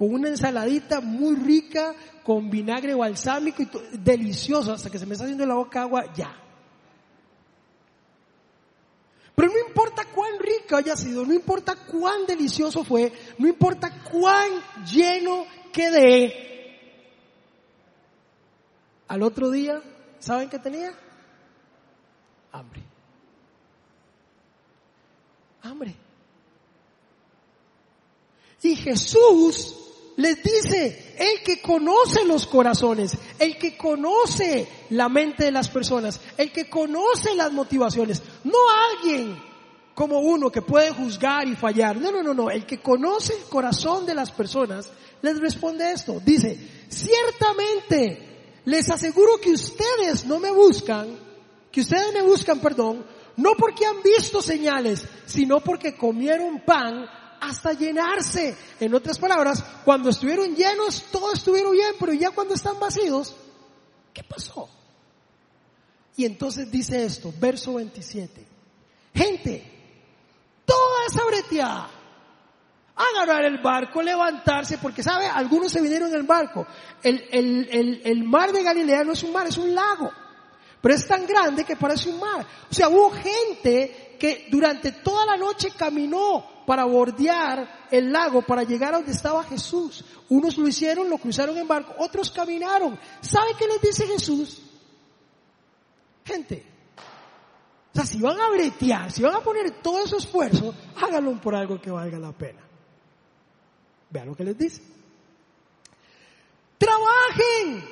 [0.00, 5.24] Con una ensaladita muy rica, con vinagre balsámico y delicioso, hasta que se me está
[5.24, 6.34] haciendo la boca agua, ya.
[9.34, 14.48] Pero no importa cuán rico haya sido, no importa cuán delicioso fue, no importa cuán
[14.90, 16.78] lleno quedé.
[19.06, 19.82] Al otro día,
[20.18, 20.94] ¿saben qué tenía?
[22.52, 22.82] Hambre.
[25.60, 25.94] Hambre.
[28.62, 29.79] Y Jesús
[30.20, 36.20] les dice, el que conoce los corazones, el que conoce la mente de las personas,
[36.36, 38.58] el que conoce las motivaciones, no
[38.92, 39.42] alguien
[39.94, 43.44] como uno que puede juzgar y fallar, no, no, no, no, el que conoce el
[43.44, 44.90] corazón de las personas,
[45.22, 51.18] les responde esto, dice, ciertamente les aseguro que ustedes no me buscan,
[51.72, 53.06] que ustedes me buscan, perdón,
[53.36, 57.06] no porque han visto señales, sino porque comieron pan
[57.40, 58.56] hasta llenarse.
[58.78, 63.34] En otras palabras, cuando estuvieron llenos, todo estuvieron bien, pero ya cuando están vacíos,
[64.12, 64.68] ¿qué pasó?
[66.16, 68.46] Y entonces dice esto, verso 27.
[69.14, 69.64] Gente,
[70.64, 71.90] toda esa breteada,
[72.94, 76.66] agarrar el barco, levantarse, porque sabe, algunos se vinieron en el barco.
[77.02, 80.10] El, el, el mar de Galilea no es un mar, es un lago.
[80.80, 82.46] Pero es tan grande que parece un mar.
[82.70, 88.62] O sea, hubo gente que durante toda la noche caminó para bordear el lago, para
[88.62, 90.04] llegar a donde estaba Jesús.
[90.28, 92.96] Unos lo hicieron, lo cruzaron en barco, otros caminaron.
[93.20, 94.62] ¿Sabe qué les dice Jesús?
[96.24, 96.64] Gente,
[97.92, 101.56] o sea, si van a bretear, si van a poner todo su esfuerzo, háganlo por
[101.56, 102.60] algo que valga la pena.
[104.08, 104.80] Vean lo que les dice.
[106.78, 107.84] Trabajen,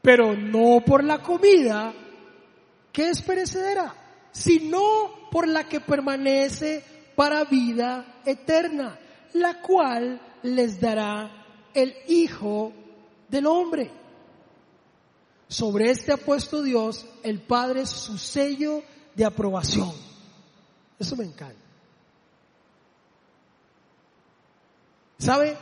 [0.00, 1.92] pero no por la comida
[2.90, 4.00] que es perecedera
[4.34, 8.98] sino por la que permanece para vida eterna,
[9.34, 11.30] la cual les dará
[11.72, 12.72] el Hijo
[13.28, 13.90] del Hombre.
[15.48, 18.82] Sobre este ha puesto Dios, el Padre, su sello
[19.14, 19.92] de aprobación.
[20.98, 21.64] Eso me encanta.
[25.18, 25.56] ¿Sabe?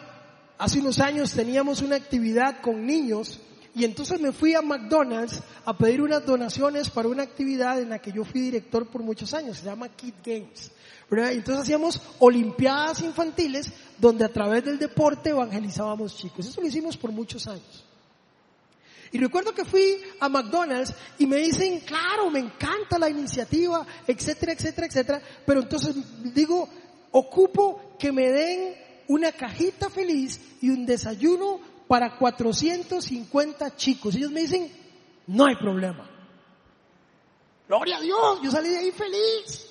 [0.59, 3.41] Hace unos años teníamos una actividad con niños
[3.75, 8.01] y entonces me fui a McDonald's a pedir unas donaciones para una actividad en la
[8.01, 10.71] que yo fui director por muchos años, se llama Kid Games.
[11.11, 16.47] Entonces hacíamos olimpiadas infantiles donde a través del deporte evangelizábamos chicos.
[16.47, 17.85] Eso lo hicimos por muchos años.
[19.11, 24.53] Y recuerdo que fui a McDonald's y me dicen, claro, me encanta la iniciativa, etcétera,
[24.53, 25.23] etcétera, etcétera.
[25.45, 25.95] Pero entonces
[26.35, 26.67] digo,
[27.11, 28.75] ocupo que me den
[29.09, 31.61] una cajita feliz y un desayuno
[31.93, 34.15] para 450 chicos.
[34.15, 34.67] Ellos me dicen,
[35.27, 36.09] no hay problema.
[37.69, 39.67] Gloria a Dios, yo salí de ahí feliz.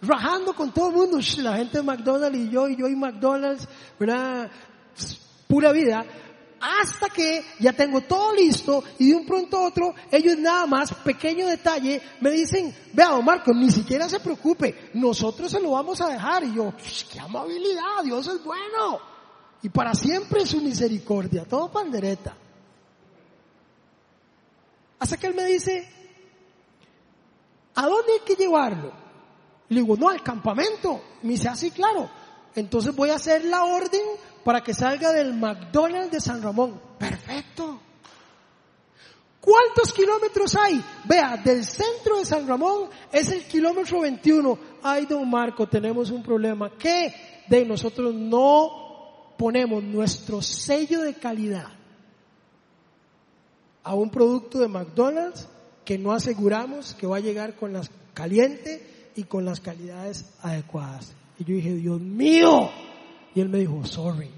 [0.00, 3.68] Rajando con todo el mundo, la gente de McDonald's y yo, y yo y McDonald's,
[4.00, 4.50] ¿verdad?
[5.46, 6.06] Pura vida.
[6.58, 10.94] Hasta que ya tengo todo listo y de un pronto a otro, ellos nada más,
[10.94, 16.00] pequeño detalle, me dicen, vea, don Marco, ni siquiera se preocupe, nosotros se lo vamos
[16.00, 16.44] a dejar.
[16.44, 16.72] Y yo,
[17.12, 19.17] qué amabilidad, Dios es bueno
[19.62, 22.34] y para siempre su misericordia, todo pandereta.
[24.98, 25.88] Hasta que él me dice,
[27.74, 28.92] ¿a dónde hay que llevarlo?
[29.68, 31.00] Le digo, no, al campamento.
[31.22, 32.10] Me dice, así, ah, claro.
[32.54, 34.00] Entonces voy a hacer la orden
[34.44, 36.80] para que salga del McDonald's de San Ramón.
[36.98, 37.80] Perfecto.
[39.40, 40.82] ¿Cuántos kilómetros hay?
[41.04, 44.58] Vea, del centro de San Ramón es el kilómetro 21.
[44.82, 46.70] Ay, don Marco, tenemos un problema.
[46.76, 47.44] ¿Qué?
[47.48, 48.87] De nosotros no
[49.38, 51.68] ponemos nuestro sello de calidad
[53.82, 55.48] a un producto de McDonald's
[55.84, 61.12] que no aseguramos que va a llegar con las caliente y con las calidades adecuadas.
[61.38, 62.68] Y yo dije, Dios mío.
[63.34, 64.28] Y él me dijo, sorry.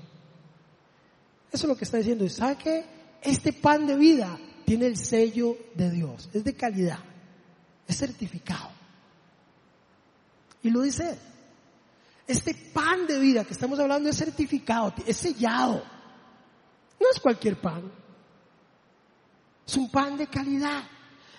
[1.50, 2.28] Eso es lo que está diciendo.
[2.28, 2.84] ¿Sabe qué?
[3.22, 6.28] Este pan de vida tiene el sello de Dios.
[6.34, 6.98] Es de calidad.
[7.88, 8.68] Es certificado.
[10.62, 11.18] Y lo dice
[12.30, 15.82] Este pan de vida que estamos hablando es certificado, es sellado.
[17.00, 17.90] No es cualquier pan.
[19.66, 20.84] Es un pan de calidad.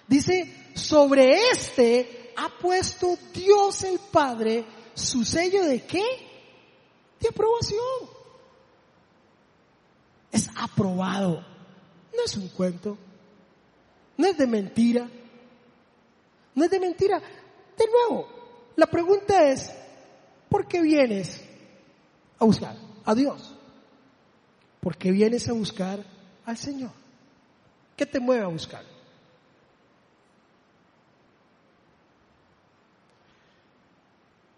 [0.06, 6.04] Dice, sobre este ha puesto Dios el Padre su sello de qué?
[7.22, 7.80] De aprobación.
[10.30, 11.40] Es aprobado.
[12.14, 12.98] No es un cuento.
[14.18, 15.10] No es de mentira.
[16.54, 17.22] No es de mentira.
[17.78, 18.28] De nuevo,
[18.76, 19.72] la pregunta es,
[20.52, 21.42] ¿por qué vienes
[22.38, 23.56] a buscar a Dios?
[24.82, 26.04] ¿Por qué vienes a buscar
[26.46, 26.92] al Señor?
[27.96, 28.84] ¿Qué te mueve a buscar?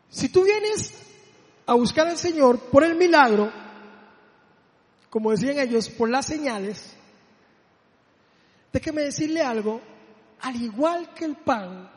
[0.10, 0.94] Si tú vienes
[1.68, 3.52] a buscar al Señor por el milagro,
[5.12, 6.96] como decían ellos, por las señales,
[8.72, 9.80] déjeme decirle algo,
[10.42, 11.92] al igual que el pan,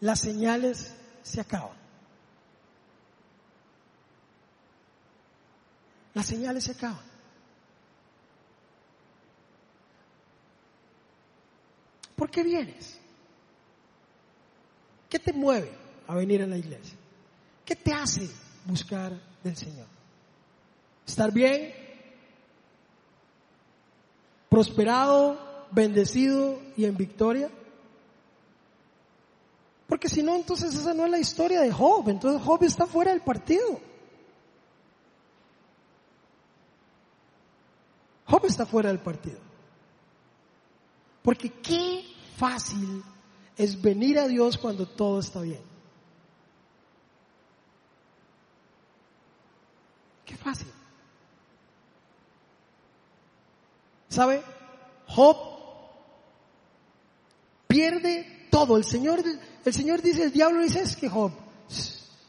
[0.00, 1.87] las señales se acaban.
[6.18, 6.98] Las señales se acaban.
[12.16, 12.98] ¿Por qué vienes?
[15.08, 15.70] ¿Qué te mueve
[16.08, 16.98] a venir a la iglesia?
[17.64, 18.28] ¿Qué te hace
[18.64, 19.12] buscar
[19.44, 19.86] del Señor?
[21.06, 21.72] ¿Estar bien?
[24.48, 27.48] ¿Prosperado, bendecido y en victoria?
[29.86, 32.08] Porque si no, entonces esa no es la historia de Job.
[32.08, 33.86] Entonces Job está fuera del partido.
[38.28, 39.38] Job está fuera del partido.
[41.22, 42.04] Porque qué
[42.36, 43.02] fácil
[43.56, 45.62] es venir a Dios cuando todo está bien.
[50.24, 50.68] Qué fácil.
[54.08, 54.42] ¿Sabe?
[55.06, 55.36] Job
[57.66, 58.76] pierde todo.
[58.76, 59.22] El Señor,
[59.64, 61.32] el Señor dice, el diablo dice, es que Job,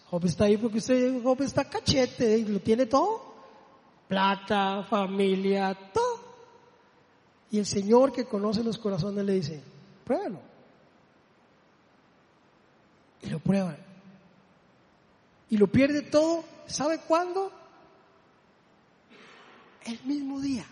[0.10, 3.29] Job está ahí porque usted, Job está cachete, y lo tiene todo.
[4.10, 6.20] Plata, familia, todo.
[7.52, 9.64] Y el Señor que conoce los corazones le dice,
[10.04, 10.42] pruébalo.
[13.22, 13.78] Y lo prueba.
[15.50, 16.44] Y lo pierde todo.
[16.68, 17.54] ¿Sabe cuándo?
[19.86, 20.66] el mismo día.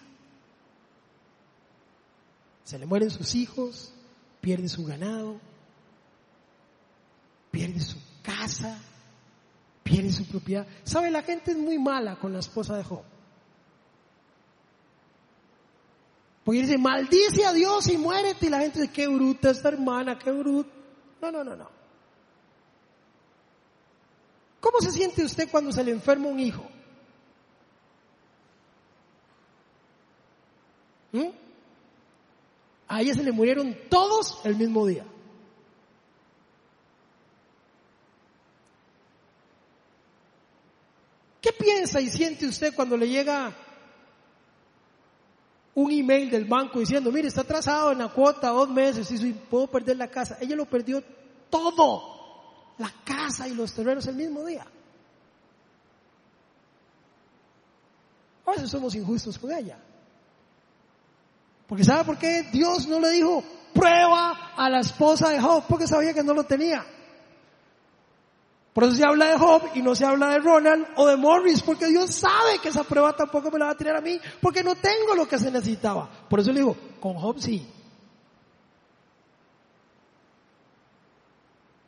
[2.63, 3.93] Se le mueren sus hijos,
[4.41, 5.39] pierde su ganado,
[7.49, 8.77] pierde su casa,
[9.83, 10.67] pierde su propiedad.
[10.83, 11.09] ¿Sabe?
[11.09, 13.03] La gente es muy mala con la esposa de Job.
[16.47, 18.45] Porque dice, maldice a Dios y muérete.
[18.45, 20.69] Y la gente dice, qué bruta esta hermana, qué bruta.
[21.21, 21.69] No, no, no, no.
[24.61, 26.63] ¿Cómo se siente usted cuando se le enferma un hijo?
[31.11, 31.31] ¿Mm?
[32.87, 35.05] A ella se le murieron todos el mismo día.
[41.41, 43.53] ¿Qué piensa y siente usted cuando le llega
[45.77, 49.67] un email del banco diciendo, mire, está atrasado en la cuota dos meses y puedo
[49.67, 50.35] perder la casa?
[50.41, 51.03] Ella lo perdió
[51.51, 54.65] todo, la casa y los terrenos el mismo día.
[58.43, 59.77] A veces somos injustos con ella.
[61.67, 65.65] Porque ¿sabe por qué Dios no le dijo prueba a la esposa de Job?
[65.69, 66.83] Porque sabía que no lo tenía.
[68.77, 71.63] Por eso se habla de Job y no se habla de Ronald o de Morris,
[71.63, 74.63] porque Dios sabe que esa prueba tampoco me la va a tirar a mí, porque
[74.63, 76.07] no tengo lo que se necesitaba.
[76.29, 77.67] Por eso le digo, con Job sí.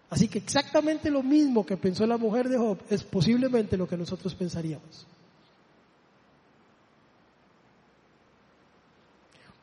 [0.10, 3.96] Así que exactamente lo mismo que pensó la mujer de Job es posiblemente lo que
[3.96, 5.06] nosotros pensaríamos.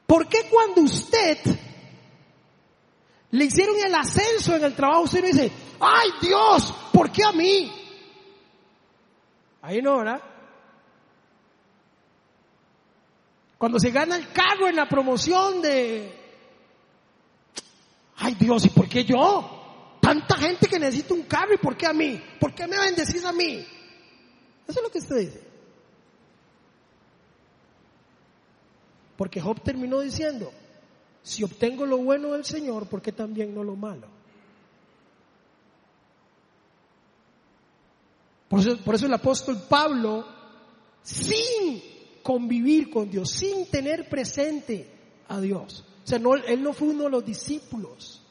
[0.06, 1.38] ¿Por qué cuando usted
[3.36, 7.32] le hicieron el ascenso en el trabajo, usted no dice, ay Dios, ¿por qué a
[7.32, 7.72] mí?
[9.60, 10.22] Ahí no, ¿verdad?
[13.58, 16.14] Cuando se gana el carro en la promoción de,
[18.16, 19.98] ay Dios, ¿y por qué yo?
[20.00, 22.22] Tanta gente que necesita un carro y ¿por qué a mí?
[22.40, 23.66] ¿Por qué me bendecís a mí?
[24.66, 25.46] Eso es lo que usted dice.
[29.16, 30.52] Porque Job terminó diciendo,
[31.26, 34.06] Si obtengo lo bueno del Señor, ¿por qué también no lo malo?
[38.48, 40.24] Por eso, por eso el apóstol Pablo,
[41.02, 41.82] sin
[42.22, 44.88] convivir con Dios, sin tener presente
[45.26, 48.22] a Dios, o sea, no, él no fue uno de los discípulos,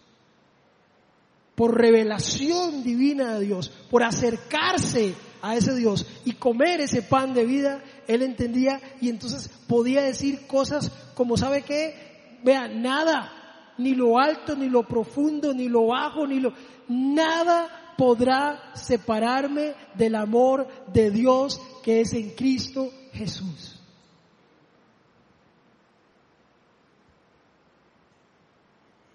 [1.53, 7.43] por revelación divina de Dios, por acercarse a ese Dios y comer ese pan de
[7.43, 12.04] vida, él entendía y entonces podía decir cosas como, ¿sabe qué?
[12.45, 16.53] Vea, nada, ni lo alto, ni lo profundo, ni lo bajo, ni lo...
[16.87, 23.81] Nada podrá separarme del amor de Dios que es en Cristo Jesús.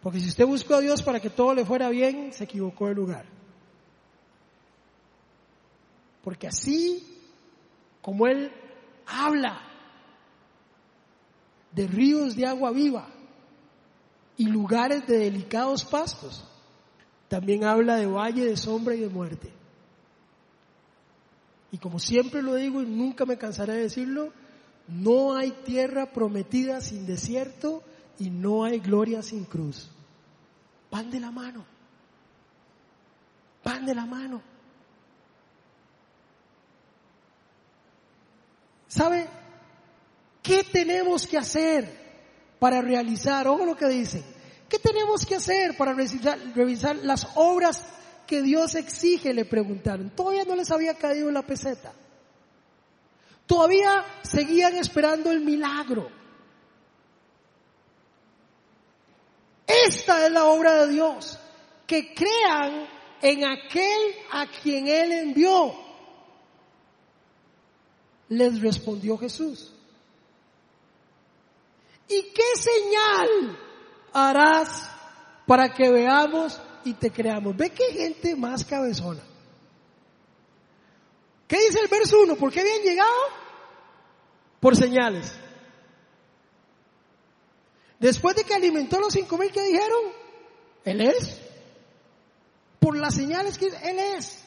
[0.03, 2.95] Porque si usted buscó a Dios para que todo le fuera bien, se equivocó de
[2.97, 3.27] lugar.
[6.25, 7.23] Porque así
[8.03, 8.51] como Él
[9.07, 9.61] habla
[11.71, 13.20] de ríos de agua viva
[14.41, 16.43] y lugares de delicados pastos,
[17.29, 19.53] también habla de valle de sombra y de muerte.
[21.71, 24.33] Y como siempre lo digo y nunca me cansaré de decirlo,
[24.89, 27.83] no hay tierra prometida sin desierto
[28.19, 29.91] y no hay gloria sin cruz.
[30.91, 31.67] Van de la mano.
[33.63, 34.41] Van de la mano.
[38.89, 39.29] ¿Sabe
[40.43, 42.00] qué tenemos que hacer
[42.61, 43.49] para realizar?
[43.49, 44.23] Ojo lo que dice.
[44.69, 47.85] ¿Qué tenemos que hacer para revisar, revisar las obras
[48.27, 49.35] que Dios exige?
[49.35, 50.11] Le preguntaron.
[50.11, 51.93] Todavía no les había caído la peseta.
[53.47, 56.09] Todavía seguían esperando el milagro.
[59.67, 61.37] Esta es la obra de Dios.
[61.85, 62.87] Que crean
[63.23, 65.75] en aquel a quien Él envió
[68.31, 69.73] les respondió Jesús.
[72.11, 73.59] ¿Y qué señal
[74.13, 74.91] harás
[75.47, 77.57] para que veamos y te creamos?
[77.57, 79.23] Ve qué gente más cabezona.
[81.47, 82.37] ¿Qué dice el verso 1?
[82.37, 83.11] ¿Por qué habían llegado?
[84.61, 85.33] Por señales.
[87.99, 90.13] Después de que alimentó a los cinco mil que dijeron,
[90.85, 91.41] Él es.
[92.79, 94.43] Por las señales que Él es.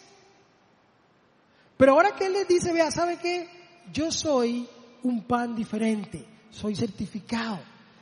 [1.78, 3.50] Pero ahora que Él les dice, vea, ¿sabe qué?
[3.92, 4.68] yo soy
[5.04, 7.60] un pan diferente, soy certificado.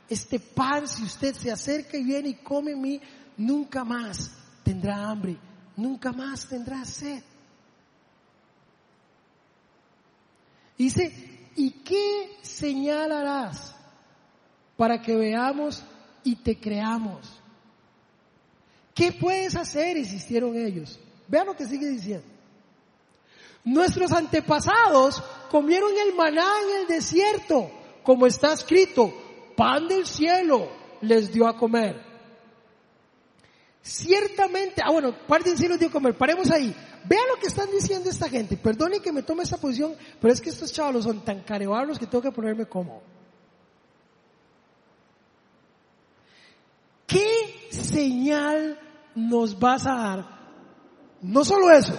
[0.08, 3.00] Este pan, si usted se acerca y viene y come mí,
[3.36, 4.30] nunca más
[4.62, 5.36] tendrá hambre,
[5.76, 7.22] nunca más tendrá sed.
[10.76, 13.74] Dice, ¿y qué señalarás
[14.76, 15.82] para que veamos
[16.24, 17.40] y te creamos?
[18.94, 19.96] ¿Qué puedes hacer?
[19.96, 20.98] Insistieron ellos.
[21.28, 22.26] Vean lo que sigue diciendo.
[23.64, 27.70] Nuestros antepasados comieron el maná en el desierto,
[28.02, 29.12] como está escrito,
[29.56, 30.68] pan del cielo
[31.00, 32.00] les dio a comer.
[33.82, 36.74] Ciertamente, ah bueno, pan del cielo les dio a comer, paremos ahí.
[37.04, 38.56] Vean lo que están diciendo esta gente.
[38.56, 42.06] Perdone que me tome esta posición, pero es que estos chavalos son tan carebarros que
[42.06, 43.02] tengo que ponerme cómodo.
[47.06, 48.78] ¿Qué señal
[49.14, 50.42] nos vas a dar?
[51.20, 51.98] No solo eso,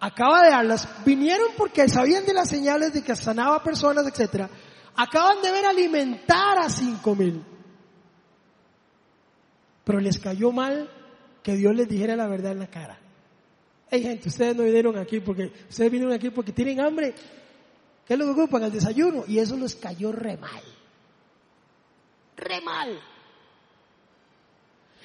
[0.00, 4.48] acaba de darlas, vinieron porque sabían de las señales de que sanaba personas, etc.
[4.96, 7.42] Acaban de ver alimentar a cinco mil.
[9.84, 10.90] Pero les cayó mal
[11.42, 12.98] que Dios les dijera la verdad en la cara.
[13.90, 17.14] Hey gente, ustedes no vinieron aquí porque, ustedes vinieron aquí porque tienen hambre.
[18.06, 18.64] ¿Qué es lo que ocupan?
[18.64, 19.24] El desayuno.
[19.26, 20.62] Y eso les cayó re mal.
[22.36, 23.00] Re mal.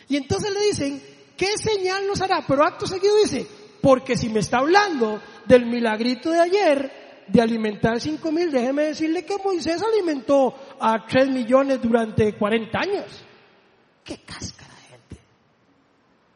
[0.09, 1.03] Y entonces le dicen,
[1.35, 2.45] ¿qué señal nos hará?
[2.47, 3.45] Pero acto seguido dice,
[3.81, 9.25] porque si me está hablando del milagrito de ayer, de alimentar cinco mil, déjeme decirle
[9.25, 13.05] que Moisés alimentó a tres millones durante 40 años.
[14.03, 15.17] ¡Qué cáscara, gente!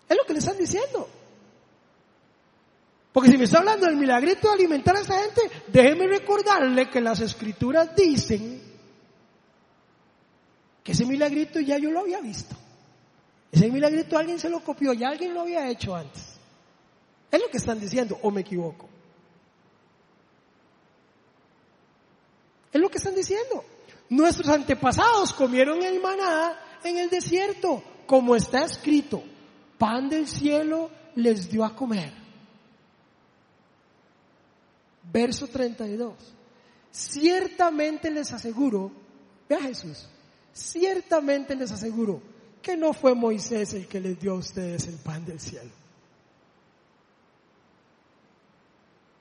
[0.09, 1.07] Es lo que le están diciendo.
[3.13, 7.01] Porque si me está hablando del milagrito de alimentar a esa gente, déjeme recordarle que
[7.01, 8.61] las escrituras dicen
[10.83, 12.55] que ese milagrito ya yo lo había visto.
[13.51, 16.39] Ese milagrito alguien se lo copió, ya alguien lo había hecho antes.
[17.29, 18.90] Es lo que están diciendo, o me equivoco.
[22.71, 23.63] Es lo que están diciendo.
[24.09, 29.23] Nuestros antepasados comieron el maná en el desierto, como está escrito.
[29.77, 32.13] Pan del cielo les dio a comer.
[35.11, 36.15] Verso 32.
[36.91, 38.91] Ciertamente les aseguro,
[39.47, 40.09] vea Jesús,
[40.53, 42.21] ciertamente les aseguro
[42.61, 45.71] que no fue Moisés el que les dio a ustedes el pan del cielo.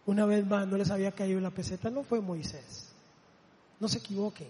[0.06, 2.89] Una vez más no les había caído la peseta, no fue Moisés.
[3.80, 4.48] No se equivoquen.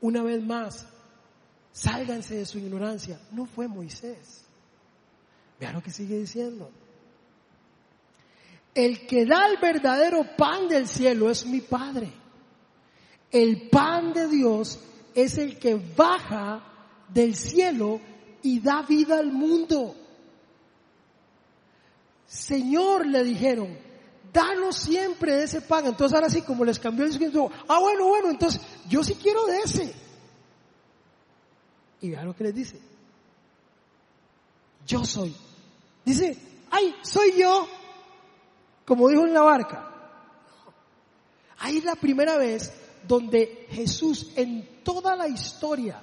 [0.00, 0.86] Una vez más,
[1.76, 3.20] Sálganse de su ignorancia.
[3.32, 4.46] No fue Moisés.
[5.60, 6.70] Vean lo que sigue diciendo.
[8.74, 12.10] El que da el verdadero pan del cielo es mi Padre.
[13.30, 14.80] El pan de Dios
[15.14, 16.64] es el que baja
[17.10, 18.00] del cielo
[18.42, 19.94] y da vida al mundo.
[22.26, 23.76] Señor, le dijeron,
[24.36, 25.86] danos siempre ese pan.
[25.86, 29.46] Entonces ahora sí, como les cambió el discurso, ah, bueno, bueno, entonces yo sí quiero
[29.46, 29.94] de ese.
[32.02, 32.78] Y vean lo que les dice.
[34.86, 35.34] Yo soy.
[36.04, 36.36] Dice,
[36.70, 37.66] ay, soy yo.
[38.84, 39.92] Como dijo en la barca.
[41.58, 42.70] Ahí es la primera vez
[43.08, 46.02] donde Jesús en toda la historia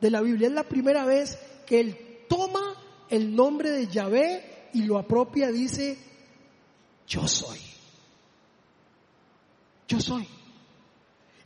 [0.00, 2.60] de la Biblia es la primera vez que él toma
[3.08, 5.98] el nombre de Yahvé y lo apropia, dice,
[7.06, 7.58] yo soy.
[9.88, 10.26] Yo soy.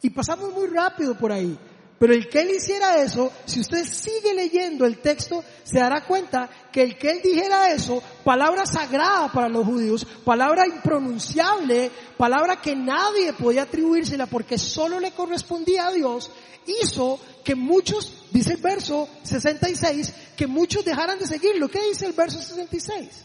[0.03, 1.59] Y pasamos muy rápido por ahí.
[1.99, 6.49] Pero el que él hiciera eso, si usted sigue leyendo el texto, se dará cuenta
[6.71, 12.77] que el que él dijera eso, palabra sagrada para los judíos, palabra impronunciable, palabra que
[12.77, 16.31] nadie podía atribuírsela porque solo le correspondía a Dios,
[16.67, 21.69] hizo que muchos, dice el verso 66, que muchos dejaran de seguirlo.
[21.69, 23.25] ¿Qué dice el verso 66?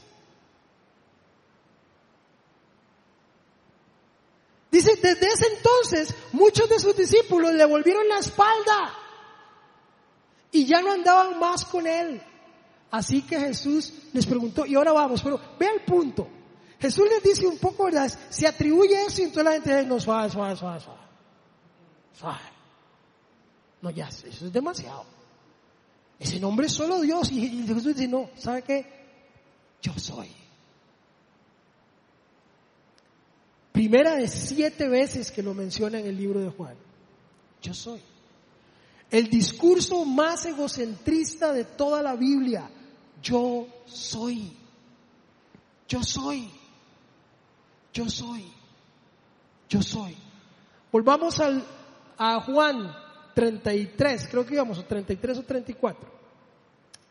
[4.71, 8.93] Dice, desde ese entonces muchos de sus discípulos le volvieron la espalda
[10.51, 12.21] y ya no andaban más con él.
[12.89, 16.27] Así que Jesús les preguntó, y ahora vamos, pero ve el punto.
[16.79, 18.11] Jesús les dice un poco, ¿verdad?
[18.29, 20.79] Se atribuye eso y entonces la gente dice, no, suave, suave, suave,
[22.13, 22.39] suave.
[23.81, 25.05] No, ya, eso es demasiado.
[26.19, 27.31] Ese nombre es solo Dios.
[27.31, 28.85] Y Jesús dice, no, ¿sabe qué?
[29.81, 30.40] Yo soy.
[33.71, 36.75] Primera de siete veces que lo menciona en el libro de Juan.
[37.61, 38.01] Yo soy.
[39.09, 42.69] El discurso más egocentrista de toda la Biblia.
[43.21, 44.51] Yo soy.
[45.87, 46.49] Yo soy.
[47.93, 48.45] Yo soy.
[49.69, 50.15] Yo soy.
[50.91, 51.63] Volvamos al,
[52.17, 52.93] a Juan
[53.33, 56.09] 33, creo que íbamos a 33 o 34,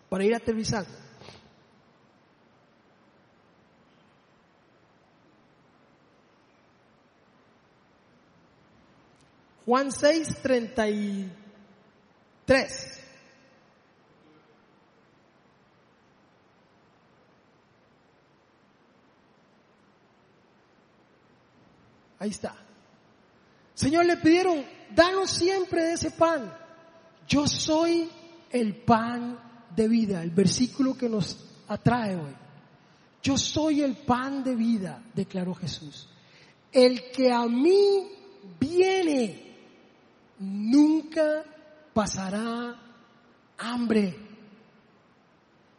[0.08, 0.90] para ir aterrizando.
[9.70, 13.00] Juan 6, 33.
[22.18, 22.56] Ahí está.
[23.72, 26.52] Señor, le pidieron, danos siempre de ese pan.
[27.28, 28.10] Yo soy
[28.50, 29.38] el pan
[29.76, 32.34] de vida, el versículo que nos atrae hoy.
[33.22, 36.08] Yo soy el pan de vida, declaró Jesús.
[36.72, 38.08] El que a mí
[38.58, 39.49] viene
[40.40, 41.44] nunca
[41.92, 42.74] pasará
[43.58, 44.16] hambre.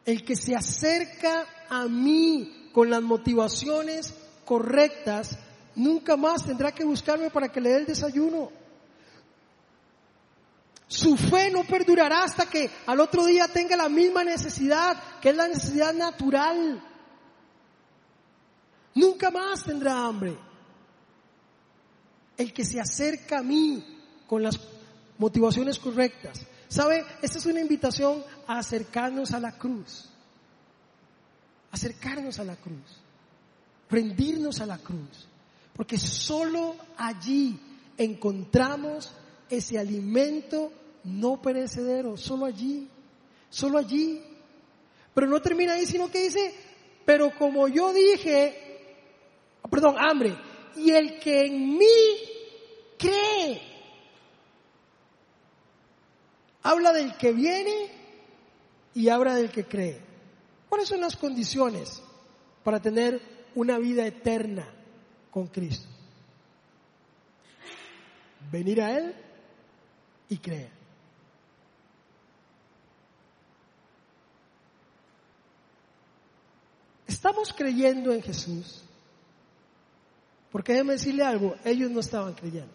[0.06, 4.14] El que se acerca a mí con las motivaciones
[4.46, 5.38] correctas,
[5.76, 8.52] nunca más tendrá que buscarme para que le dé el desayuno.
[10.88, 15.36] Su fe no perdurará hasta que al otro día tenga la misma necesidad, que es
[15.36, 16.84] la necesidad natural.
[18.96, 20.38] Nunca más tendrá hambre.
[22.36, 24.01] El que se acerca a mí
[24.32, 24.58] con las
[25.18, 26.46] motivaciones correctas.
[26.70, 27.04] ¿Sabe?
[27.22, 30.08] Esta es una invitación a acercarnos a la cruz.
[31.70, 33.02] Acercarnos a la cruz.
[33.90, 35.28] Rendirnos a la cruz.
[35.76, 37.60] Porque solo allí
[37.98, 39.12] encontramos
[39.50, 40.72] ese alimento
[41.04, 42.16] no perecedero.
[42.16, 42.88] Solo allí.
[43.50, 44.22] Solo allí.
[45.14, 46.56] Pero no termina ahí, sino que dice,
[47.04, 50.38] pero como yo dije, perdón, hambre,
[50.78, 51.86] y el que en mí
[52.98, 53.71] cree,
[56.64, 57.90] Habla del que viene
[58.94, 60.00] y habla del que cree.
[60.70, 62.02] ¿Cuáles son las condiciones
[62.64, 63.22] para tener
[63.56, 64.68] una vida eterna
[65.32, 65.88] con Cristo?
[68.52, 69.16] Venir a Él
[70.30, 70.82] y creer.
[77.08, 78.84] Estamos creyendo en Jesús.
[80.52, 82.74] Porque déjeme decirle algo, ellos no estaban creyendo.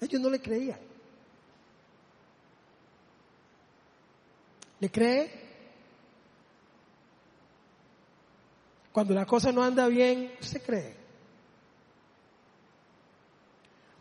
[0.00, 0.78] Ellos no le creían.
[4.84, 5.30] ¿Le cree?
[8.92, 10.94] Cuando la cosa no anda bien, usted cree.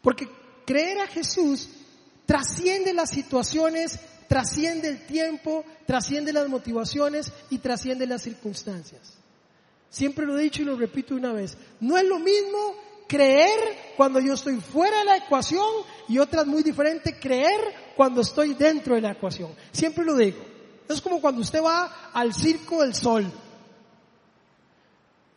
[0.01, 0.27] Porque
[0.65, 1.69] creer a Jesús
[2.25, 9.13] trasciende las situaciones, trasciende el tiempo, trasciende las motivaciones y trasciende las circunstancias.
[9.89, 11.57] Siempre lo he dicho y lo repito una vez.
[11.79, 12.75] No es lo mismo
[13.07, 13.57] creer
[13.95, 15.65] cuando yo estoy fuera de la ecuación
[16.09, 19.55] y otra muy diferente creer cuando estoy dentro de la ecuación.
[19.71, 20.52] Siempre lo digo.
[20.87, 23.31] Es como cuando usted va al circo del sol.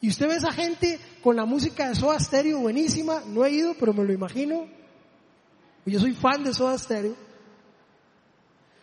[0.01, 3.22] Y usted ve a esa gente con la música de Soda Stereo buenísima.
[3.26, 4.66] No he ido, pero me lo imagino.
[5.84, 7.16] Yo soy fan de Soda Stereo.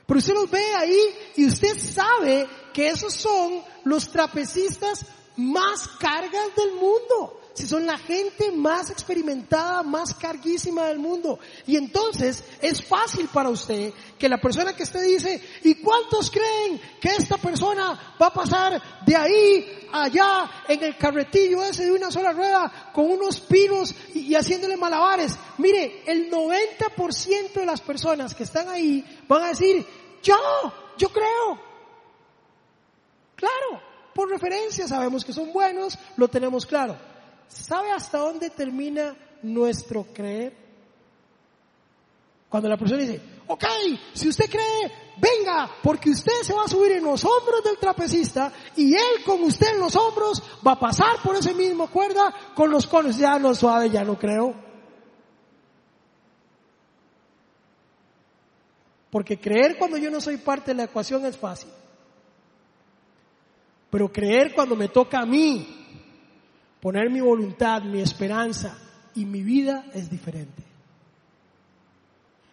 [0.06, 1.00] Pero usted los ve ahí
[1.36, 5.06] y usted sabe que esos son los trapecistas
[5.38, 7.40] más cargas del mundo.
[7.54, 11.40] Si son la gente más experimentada, más carguísima del mundo.
[11.68, 16.82] Y entonces es fácil para usted que la persona que usted dice, ¿y cuántos creen
[17.00, 22.10] que esta persona va a pasar de ahí allá en el carretillo ese de una
[22.10, 25.38] sola rueda con unos pinos y, haciéndole malabares?
[25.60, 29.86] Mire, el 90% de las personas que están ahí van a decir,
[30.24, 30.36] yo,
[30.98, 31.62] yo creo.
[33.36, 33.80] Claro,
[34.16, 37.13] por referencia sabemos que son buenos, lo tenemos claro.
[37.54, 40.54] ¿Sabe hasta dónde termina nuestro creer?
[42.50, 43.64] Cuando la persona dice, ok,
[44.14, 48.52] si usted cree, venga, porque usted se va a subir en los hombros del trapecista
[48.76, 52.70] y él con usted en los hombros va a pasar por ese mismo cuerda con
[52.72, 53.18] los conos.
[53.18, 54.56] Ya no suave, ya no creo.
[59.12, 61.70] Porque creer cuando yo no soy parte de la ecuación es fácil.
[63.92, 65.83] Pero creer cuando me toca a mí
[66.84, 68.78] poner mi voluntad, mi esperanza
[69.16, 70.62] y mi vida es diferente.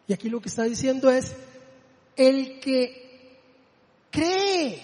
[0.06, 1.34] Y aquí lo que está diciendo es,
[2.14, 3.40] el que
[4.08, 4.80] cree,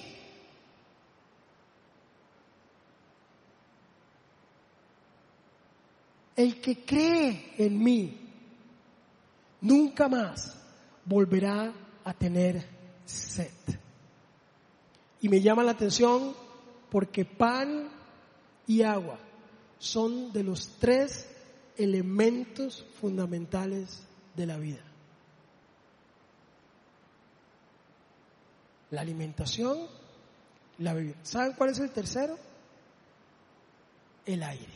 [6.35, 8.19] el que cree en mí,
[9.61, 10.61] nunca más
[11.05, 11.73] volverá
[12.03, 12.67] a tener
[13.05, 13.53] sed.
[15.21, 16.35] Y me llama la atención
[16.91, 17.89] porque pan
[18.67, 19.21] y agua
[19.79, 21.29] son de los tres
[21.77, 24.03] elementos fundamentales
[24.35, 24.83] de la vida.
[28.91, 29.89] La alimentación,
[30.79, 31.17] la bebida.
[31.23, 32.39] ¿Saben cuál es el tercero?
[34.25, 34.75] El aire.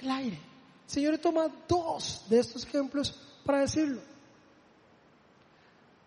[0.00, 0.40] El aire.
[0.86, 4.00] Señor toma dos de estos ejemplos para decirlo.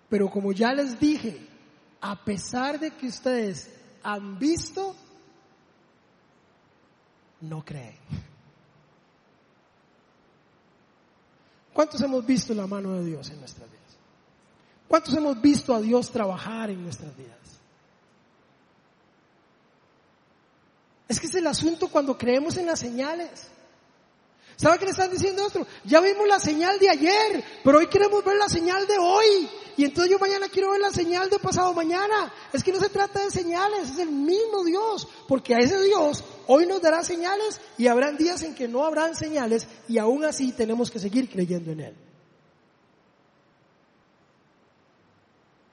[0.10, 1.40] Pero como ya les dije,
[2.02, 3.70] a pesar de que ustedes
[4.02, 4.96] han visto,
[7.42, 7.98] no creen.
[11.74, 13.80] ¿Cuántos hemos visto la mano de Dios en nuestras vidas?
[14.88, 17.38] ¿Cuántos hemos visto a Dios trabajar en nuestras vidas?
[21.08, 23.48] Es que es el asunto cuando creemos en las señales.
[24.60, 25.66] ¿Sabe qué le están diciendo otro?
[25.86, 29.50] Ya vimos la señal de ayer, pero hoy queremos ver la señal de hoy.
[29.78, 32.34] Y entonces yo mañana quiero ver la señal de pasado mañana.
[32.52, 35.08] Es que no se trata de señales, es el mismo Dios.
[35.30, 39.16] Porque a ese Dios hoy nos dará señales y habrán días en que no habrán
[39.16, 41.96] señales y aún así tenemos que seguir creyendo en Él.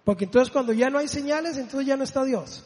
[0.05, 2.63] Porque entonces cuando ya no hay señales, entonces ya no está Dios.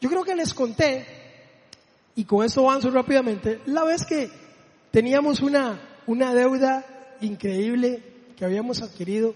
[0.00, 1.06] Yo creo que les conté,
[2.14, 4.30] y con eso avanzo rápidamente, la vez que
[4.90, 6.84] teníamos una, una deuda
[7.20, 8.02] increíble
[8.36, 9.34] que habíamos adquirido,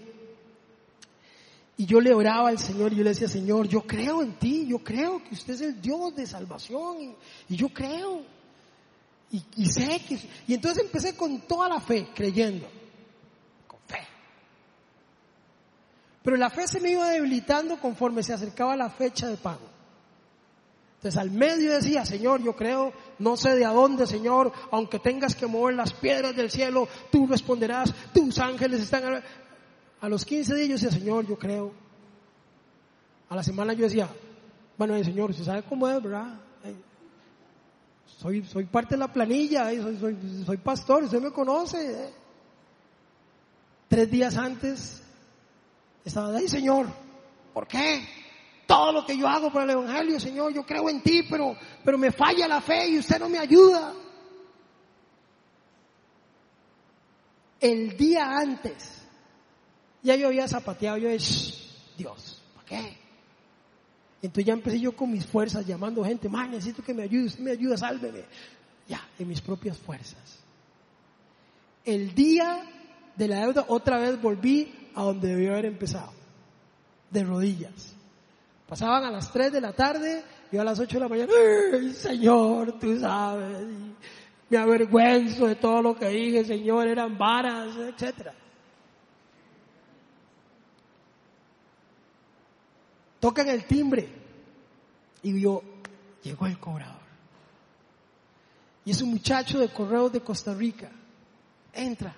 [1.77, 4.67] y yo le oraba al Señor y yo le decía, Señor, yo creo en ti,
[4.67, 7.15] yo creo que usted es el Dios de salvación,
[7.49, 8.21] y, yo creo,
[9.31, 10.19] y, y sé que...
[10.47, 12.67] Y entonces empecé con toda la fe, creyendo,
[13.65, 14.05] con fe.
[16.21, 19.70] Pero la fe se me iba debilitando conforme se acercaba la fecha de pago.
[21.01, 25.33] Entonces al medio decía, Señor, yo creo, no sé de a dónde, Señor, aunque tengas
[25.33, 29.23] que mover las piedras del cielo, tú responderás, tus ángeles están...
[29.99, 31.71] A los 15 días yo decía, Señor, yo creo.
[33.29, 34.09] A la semana yo decía,
[34.77, 36.39] bueno, el Señor, usted sabe cómo es, ¿verdad?
[38.05, 42.03] Soy, soy parte de la planilla, soy, soy, pastor, usted me conoce.
[42.03, 42.13] ¿eh?
[43.87, 45.01] Tres días antes
[46.05, 46.85] estaba ahí, Señor,
[47.55, 48.07] ¿por qué?
[48.71, 51.97] Todo lo que yo hago para el Evangelio, Señor, yo creo en ti, pero, pero
[51.97, 53.93] me falla la fe y usted no me ayuda.
[57.59, 59.01] El día antes,
[60.01, 61.53] ya yo había zapateado, yo dije,
[61.97, 62.97] Dios, ¿para qué?
[64.21, 67.43] Entonces ya empecé yo con mis fuerzas llamando gente, man, necesito que me ayude, usted
[67.43, 68.23] me ayuda, sálveme.
[68.87, 70.39] Ya, en mis propias fuerzas.
[71.83, 72.63] El día
[73.17, 76.13] de la deuda otra vez volví a donde debió haber empezado,
[77.09, 77.95] de rodillas.
[78.71, 81.33] Pasaban a las 3 de la tarde, yo a las 8 de la mañana,
[81.73, 83.67] ¡ay, Señor, tú sabes!
[84.49, 88.29] me avergüenzo de todo lo que dije, Señor, eran varas, etc.
[93.19, 94.07] Tocan el timbre
[95.21, 95.61] y yo,
[96.23, 97.01] llegó el cobrador.
[98.85, 100.89] Y es un muchacho de correos de Costa Rica.
[101.73, 102.15] Entra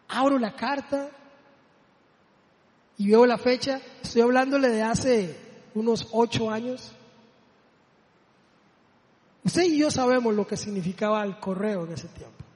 [0.08, 1.12] Abro la carta
[2.98, 5.38] y veo la fecha, estoy hablándole de hace
[5.76, 6.92] unos ocho años.
[9.44, 12.49] Usted y yo sabemos lo que significaba el correo en ese tiempo.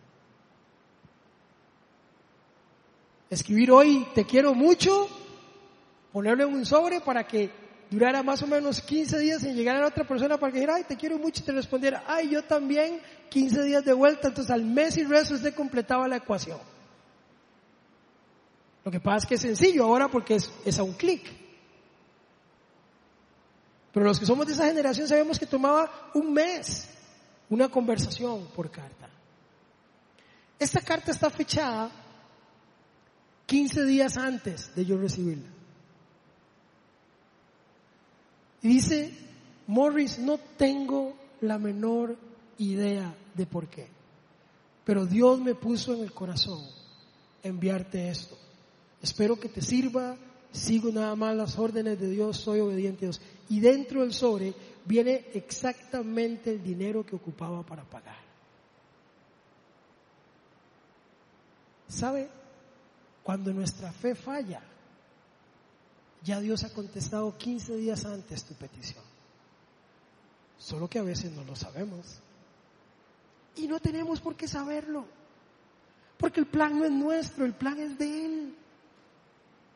[3.34, 5.08] Escribir hoy, te quiero mucho,
[6.12, 7.50] ponerlo en un sobre para que
[7.90, 10.76] durara más o menos 15 días en llegar a la otra persona para que dijera,
[10.76, 14.52] ay, te quiero mucho y te respondiera, ay, yo también, 15 días de vuelta, entonces
[14.52, 16.60] al mes y resto usted completaba la ecuación.
[18.86, 21.24] Lo que pasa es que es sencillo ahora porque es, es a un clic.
[23.94, 26.88] Pero los que somos de esa generación sabemos que tomaba un mes
[27.50, 29.10] una conversación por carta.
[30.60, 31.90] Esta carta está fechada
[33.54, 35.48] 15 días antes de yo recibirla.
[38.64, 39.14] Y dice,
[39.68, 42.18] Morris, no tengo la menor
[42.58, 43.86] idea de por qué,
[44.84, 46.66] pero Dios me puso en el corazón
[47.44, 48.36] enviarte esto.
[49.04, 50.18] Espero que te sirva,
[50.52, 53.22] sigo nada más las órdenes de Dios, soy obediente a Dios.
[53.50, 58.18] Y dentro del sobre viene exactamente el dinero que ocupaba para pagar.
[61.88, 62.42] ¿Sabe?
[63.24, 64.62] Cuando nuestra fe falla,
[66.24, 69.04] ya Dios ha contestado 15 días antes tu petición.
[70.58, 72.20] Solo que a veces no lo sabemos.
[73.56, 75.06] Y no tenemos por qué saberlo.
[76.18, 78.56] Porque el plan no es nuestro, el plan es de Él.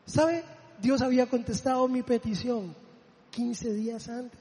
[0.06, 0.44] ¿Sabe?
[0.80, 2.74] Dios había contestado mi petición
[3.30, 4.40] 15 días antes.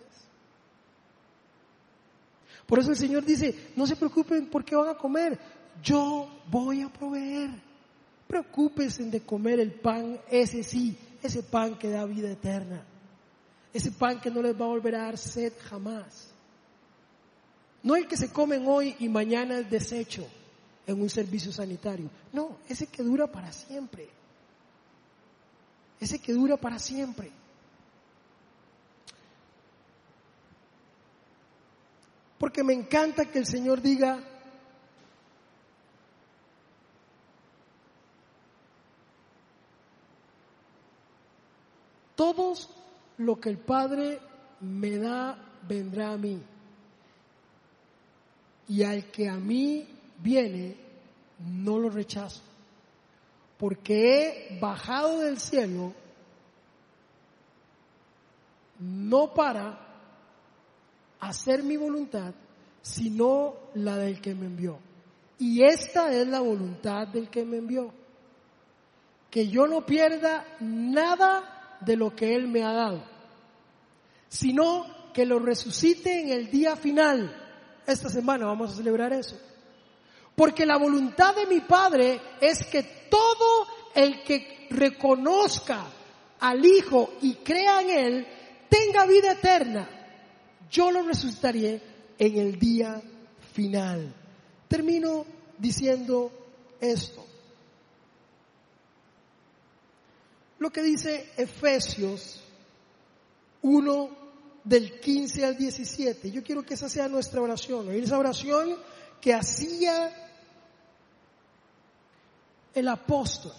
[2.66, 5.40] Por eso el Señor dice, no se preocupen por qué van a comer,
[5.82, 7.67] yo voy a proveer.
[8.28, 12.84] Preocúpense de comer el pan, ese sí, ese pan que da vida eterna.
[13.74, 16.30] Ese pan que no les va a volver a dar sed jamás.
[17.84, 20.28] No el que se comen hoy y mañana es desecho
[20.86, 22.10] en un servicio sanitario.
[22.34, 24.10] No, ese que dura para siempre.
[26.00, 27.32] Ese que dura para siempre.
[32.38, 34.22] Porque me encanta que el Señor diga,
[42.18, 42.70] todos
[43.20, 44.20] lo que el Padre
[44.60, 46.42] me da vendrá a mí.
[48.68, 49.88] Y al que a mí
[50.18, 50.76] viene,
[51.40, 52.42] no lo rechazo.
[53.58, 55.94] Porque he bajado del cielo
[58.80, 59.80] no para
[61.20, 62.34] hacer mi voluntad,
[62.82, 64.80] sino la del que me envió.
[65.40, 67.92] Y esta es la voluntad del que me envió.
[69.30, 73.04] Que yo no pierda nada de lo que Él me ha dado,
[74.28, 77.36] sino que lo resucite en el día final.
[77.86, 79.38] Esta semana vamos a celebrar eso.
[80.36, 85.86] Porque la voluntad de mi Padre es que todo el que reconozca
[86.40, 88.28] al Hijo y crea en Él
[88.70, 89.90] tenga vida eterna
[90.70, 91.82] yo lo resucitaré
[92.18, 93.02] en el día
[93.54, 94.14] final.
[94.68, 95.26] Termino
[95.58, 96.32] diciendo
[96.80, 97.26] esto.
[100.60, 102.44] Lo que dice Efesios
[103.62, 104.10] 1
[104.64, 106.32] del 15 al 17.
[106.32, 107.92] Yo quiero que esa sea nuestra oración.
[107.92, 108.76] Esa oración
[109.22, 110.12] que hacía
[112.74, 113.54] el apóstol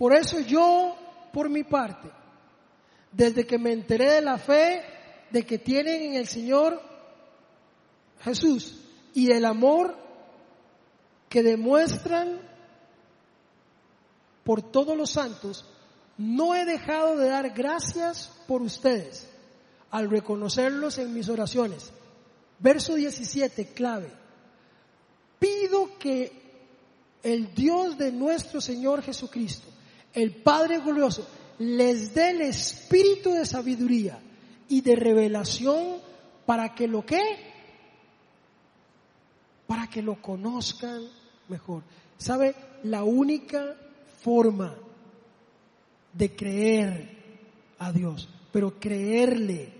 [0.00, 0.96] Por eso yo,
[1.30, 2.08] por mi parte,
[3.12, 4.82] desde que me enteré de la fe
[5.30, 6.80] de que tienen en el Señor
[8.22, 8.76] Jesús
[9.14, 9.96] y del amor
[11.28, 12.40] que demuestran
[14.44, 15.64] por todos los santos,
[16.18, 19.28] no he dejado de dar gracias por ustedes
[19.90, 21.92] al reconocerlos en mis oraciones.
[22.58, 24.10] Verso 17, clave.
[25.38, 26.40] Pido que
[27.22, 29.68] el Dios de nuestro Señor Jesucristo,
[30.12, 31.26] el Padre glorioso
[31.58, 34.18] les dé el espíritu de sabiduría
[34.68, 35.98] y de revelación
[36.46, 37.49] para que lo que
[39.70, 41.00] para que lo conozcan
[41.46, 41.84] mejor.
[42.18, 42.56] ¿Sabe?
[42.82, 43.76] La única
[44.20, 44.74] forma
[46.12, 47.08] de creer
[47.78, 49.72] a Dios, pero creerle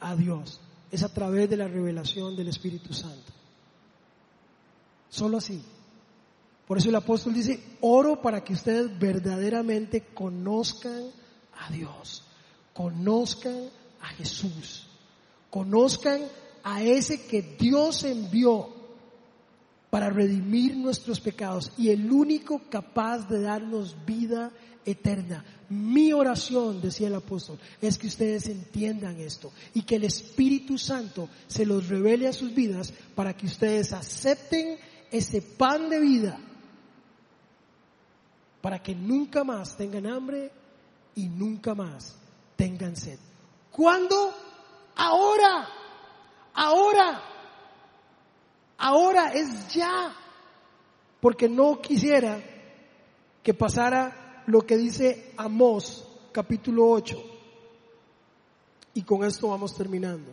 [0.00, 0.60] a Dios
[0.90, 3.32] es a través de la revelación del Espíritu Santo.
[5.08, 5.62] Solo así.
[6.66, 11.12] Por eso el apóstol dice, oro para que ustedes verdaderamente conozcan
[11.60, 12.24] a Dios,
[12.74, 13.70] conozcan
[14.00, 14.88] a Jesús,
[15.48, 16.22] conozcan
[16.64, 18.77] a ese que Dios envió
[19.90, 24.52] para redimir nuestros pecados y el único capaz de darnos vida
[24.84, 25.44] eterna.
[25.70, 31.28] Mi oración, decía el apóstol, es que ustedes entiendan esto y que el Espíritu Santo
[31.46, 34.78] se los revele a sus vidas para que ustedes acepten
[35.10, 36.38] ese pan de vida,
[38.60, 40.50] para que nunca más tengan hambre
[41.14, 42.16] y nunca más
[42.56, 43.18] tengan sed.
[43.70, 44.34] ¿Cuándo?
[44.96, 45.68] Ahora,
[46.54, 47.22] ahora,
[48.78, 50.14] ahora es ya,
[51.20, 52.40] porque no quisiera
[53.42, 57.16] que pasara lo que dice Amós capítulo 8.
[58.94, 60.32] Y con esto vamos terminando.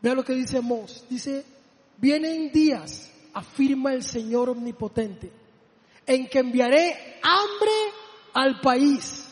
[0.00, 1.04] Vea lo que dice Amós.
[1.10, 1.44] Dice,
[1.96, 5.32] vienen días, afirma el Señor omnipotente,
[6.06, 7.72] en que enviaré hambre
[8.34, 9.28] al país.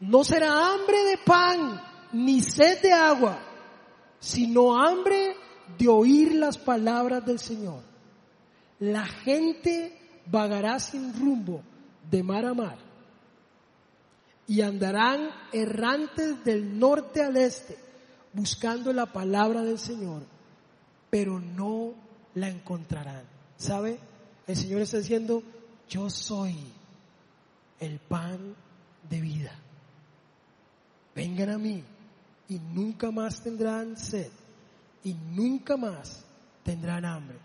[0.00, 3.38] No será hambre de pan ni sed de agua,
[4.20, 5.34] sino hambre
[5.76, 7.82] de oír las palabras del Señor.
[8.78, 11.62] La gente vagará sin rumbo
[12.10, 12.78] de mar a mar
[14.46, 17.76] y andarán errantes del norte al este
[18.32, 20.22] buscando la palabra del Señor,
[21.10, 21.94] pero no
[22.34, 23.24] la encontrarán.
[23.56, 23.98] ¿Sabe?
[24.46, 25.42] El Señor está diciendo,
[25.88, 26.56] yo soy
[27.80, 28.54] el pan
[29.08, 29.52] de vida.
[31.14, 31.82] Vengan a mí
[32.48, 34.30] y nunca más tendrán sed
[35.02, 36.24] y nunca más
[36.62, 37.38] tendrán hambre,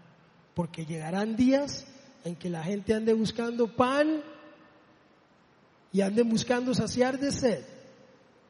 [0.54, 1.86] porque llegarán días
[2.24, 4.22] en que la gente ande buscando pan
[5.91, 7.66] y ande buscando saciar de sed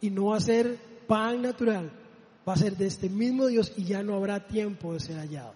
[0.01, 0.77] y no hacer
[1.07, 1.91] pan natural,
[2.47, 5.53] va a ser de este mismo Dios y ya no habrá tiempo de ser hallado.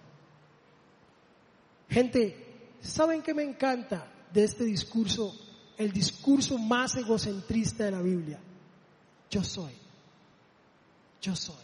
[1.88, 5.32] Gente, ¿saben qué me encanta de este discurso?
[5.76, 8.38] El discurso más egocentrista de la Biblia.
[9.30, 9.83] Yo soy.
[11.24, 11.56] Yo soy.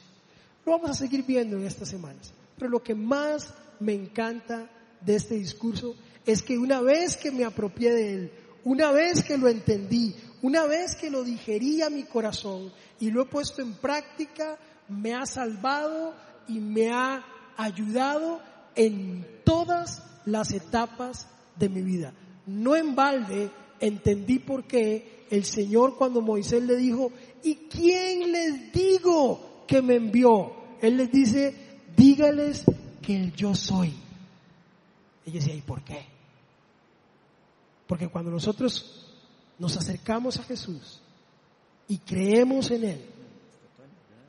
[0.65, 2.33] Lo vamos a seguir viendo en estas semanas.
[2.57, 4.71] Pero lo que más me encanta
[5.03, 5.95] de este discurso
[6.25, 8.33] es que una vez que me apropié de él,
[8.65, 13.23] una vez que lo entendí, una vez que lo digerí a mi corazón y lo
[13.23, 14.59] he puesto en práctica,
[14.89, 16.15] me ha salvado
[16.49, 17.23] y me ha
[17.59, 18.41] ayudado
[18.75, 22.15] en todas las etapas de mi vida.
[22.47, 28.73] No en balde entendí por qué el Señor cuando Moisés le dijo, ¿y quién les
[28.73, 30.53] digo que me envió?
[30.83, 31.55] Él les dice,
[31.97, 32.65] dígales
[33.01, 33.95] que el yo soy.
[35.25, 36.07] Ella decía, ¿y por qué?
[37.87, 39.15] Porque cuando nosotros
[39.61, 41.01] nos acercamos a Jesús
[41.87, 43.07] y creemos en Él,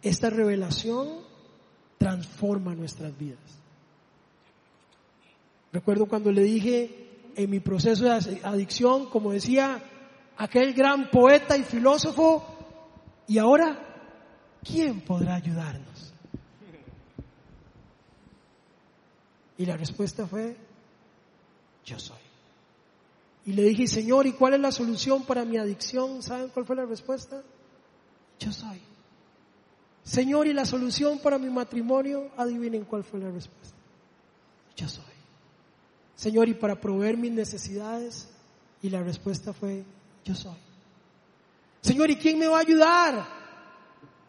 [0.03, 1.09] esta revelación
[1.97, 3.39] transforma nuestras vidas.
[5.73, 9.81] Recuerdo cuando le dije en mi proceso de adicción, como decía
[10.37, 12.45] aquel gran poeta y filósofo,
[13.27, 13.90] y ahora,
[14.63, 16.13] ¿quién podrá ayudarnos?
[19.57, 20.57] Y la respuesta fue,
[21.85, 22.17] yo soy.
[23.45, 26.21] Y le dije, Señor, ¿y cuál es la solución para mi adicción?
[26.23, 27.41] ¿Saben cuál fue la respuesta?
[28.39, 28.81] Yo soy.
[30.03, 32.31] Señor, ¿y la solución para mi matrimonio?
[32.37, 33.75] Adivinen cuál fue la respuesta.
[34.75, 35.03] Yo soy.
[36.15, 38.29] Señor, ¿y para proveer mis necesidades?
[38.81, 39.83] Y la respuesta fue,
[40.25, 40.57] yo soy.
[41.81, 43.40] Señor, ¿y quién me va a ayudar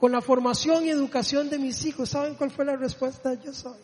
[0.02, 2.08] con la formación y educación de mis hijos?
[2.08, 3.34] ¿Saben cuál fue la respuesta?
[3.34, 3.78] Yo soy.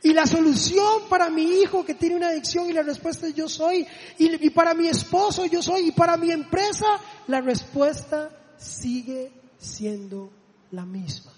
[0.00, 3.48] Y la solución para mi hijo que tiene una adicción y la respuesta es yo
[3.48, 3.84] soy.
[4.20, 5.88] Y, y para mi esposo yo soy.
[5.88, 6.86] Y para mi empresa
[7.26, 10.30] la respuesta sigue siendo
[10.70, 11.32] la misma.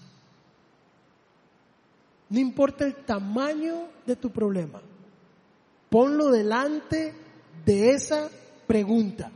[2.29, 4.83] No importa el tamaño de tu problema,
[5.89, 7.11] ponlo delante
[7.65, 8.29] de esa
[8.67, 9.31] pregunta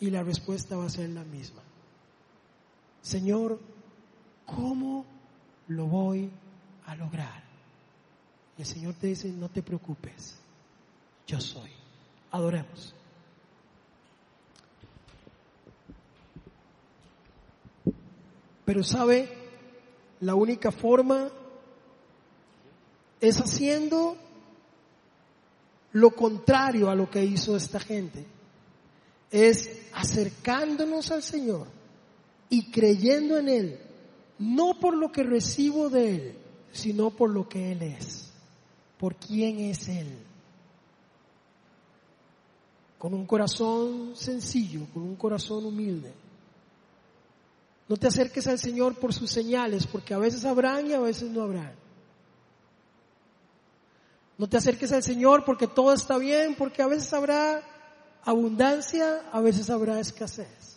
[0.00, 1.61] y la respuesta va a ser la misma.
[3.02, 3.58] Señor,
[4.46, 5.04] ¿cómo
[5.66, 6.30] lo voy
[6.86, 7.42] a lograr?
[8.56, 10.36] Y el Señor te dice, no te preocupes,
[11.26, 11.70] yo soy.
[12.30, 12.94] Adoremos.
[18.64, 19.28] Pero sabe,
[20.20, 21.28] la única forma
[23.20, 24.16] es haciendo
[25.92, 28.24] lo contrario a lo que hizo esta gente.
[29.30, 31.81] Es acercándonos al Señor
[32.52, 33.78] y creyendo en Él,
[34.38, 36.34] no por lo que recibo de Él,
[36.70, 38.30] sino por lo que Él es,
[38.98, 40.18] por quién es Él.
[42.98, 46.12] Con un corazón sencillo, con un corazón humilde
[47.88, 51.30] No te acerques al Señor por sus señales, porque a veces habrán y a veces
[51.30, 51.72] no habrán.
[54.36, 57.62] No te acerques al Señor porque todo está bien, porque a veces habrá
[58.24, 60.71] abundancia, a veces habrá escasez.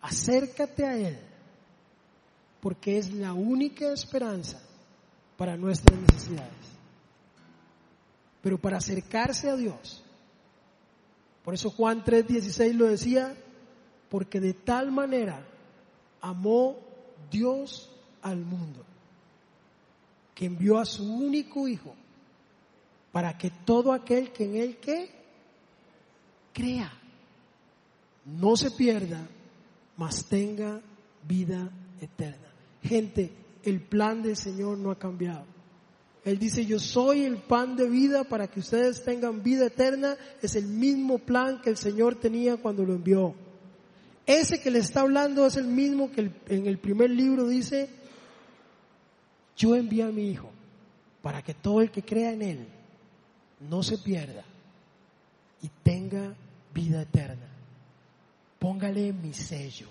[0.00, 1.18] Acércate a Él,
[2.60, 4.60] porque es la única esperanza
[5.36, 6.52] para nuestras necesidades.
[8.42, 10.02] Pero para acercarse a Dios,
[11.44, 13.36] por eso Juan 3:16 lo decía,
[14.08, 15.46] porque de tal manera
[16.20, 16.76] amó
[17.30, 17.90] Dios
[18.22, 18.84] al mundo,
[20.34, 21.94] que envió a su único Hijo,
[23.12, 25.10] para que todo aquel que en Él que
[26.52, 26.92] crea,
[28.24, 29.26] no se pierda,
[29.96, 30.80] mas tenga
[31.26, 31.70] vida
[32.00, 32.48] eterna.
[32.82, 33.32] Gente,
[33.62, 35.44] el plan del Señor no ha cambiado.
[36.24, 40.16] Él dice, yo soy el pan de vida para que ustedes tengan vida eterna.
[40.42, 43.34] Es el mismo plan que el Señor tenía cuando lo envió.
[44.26, 47.88] Ese que le está hablando es el mismo que en el primer libro dice,
[49.56, 50.50] yo envié a mi Hijo
[51.22, 52.66] para que todo el que crea en Él
[53.70, 54.44] no se pierda
[55.62, 56.34] y tenga
[56.74, 57.55] vida eterna.
[58.58, 59.88] Póngale mi sello.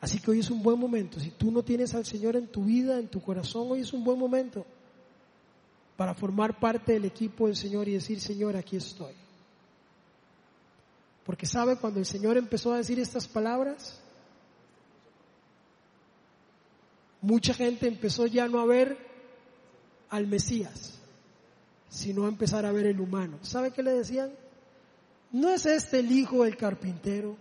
[0.00, 1.20] Así que hoy es un buen momento.
[1.20, 4.02] Si tú no tienes al Señor en tu vida, en tu corazón, hoy es un
[4.02, 4.64] buen momento
[5.96, 9.12] para formar parte del equipo del Señor y decir, Señor, aquí estoy.
[11.26, 14.00] Porque sabe, cuando el Señor empezó a decir estas palabras,
[17.20, 18.96] mucha gente empezó ya no a ver
[20.08, 20.98] al Mesías,
[21.90, 23.38] sino a empezar a ver el humano.
[23.42, 24.32] ¿Sabe qué le decían?
[25.32, 27.36] ¿No es este el hijo del carpintero?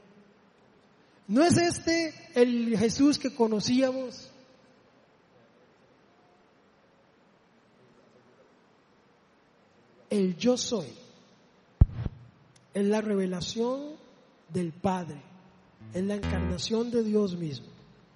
[1.28, 4.30] ¿No es este el Jesús que conocíamos?
[10.10, 10.88] El yo soy
[12.74, 13.96] es la revelación
[14.50, 15.22] del Padre,
[15.94, 17.78] es la encarnación de Dios mismo.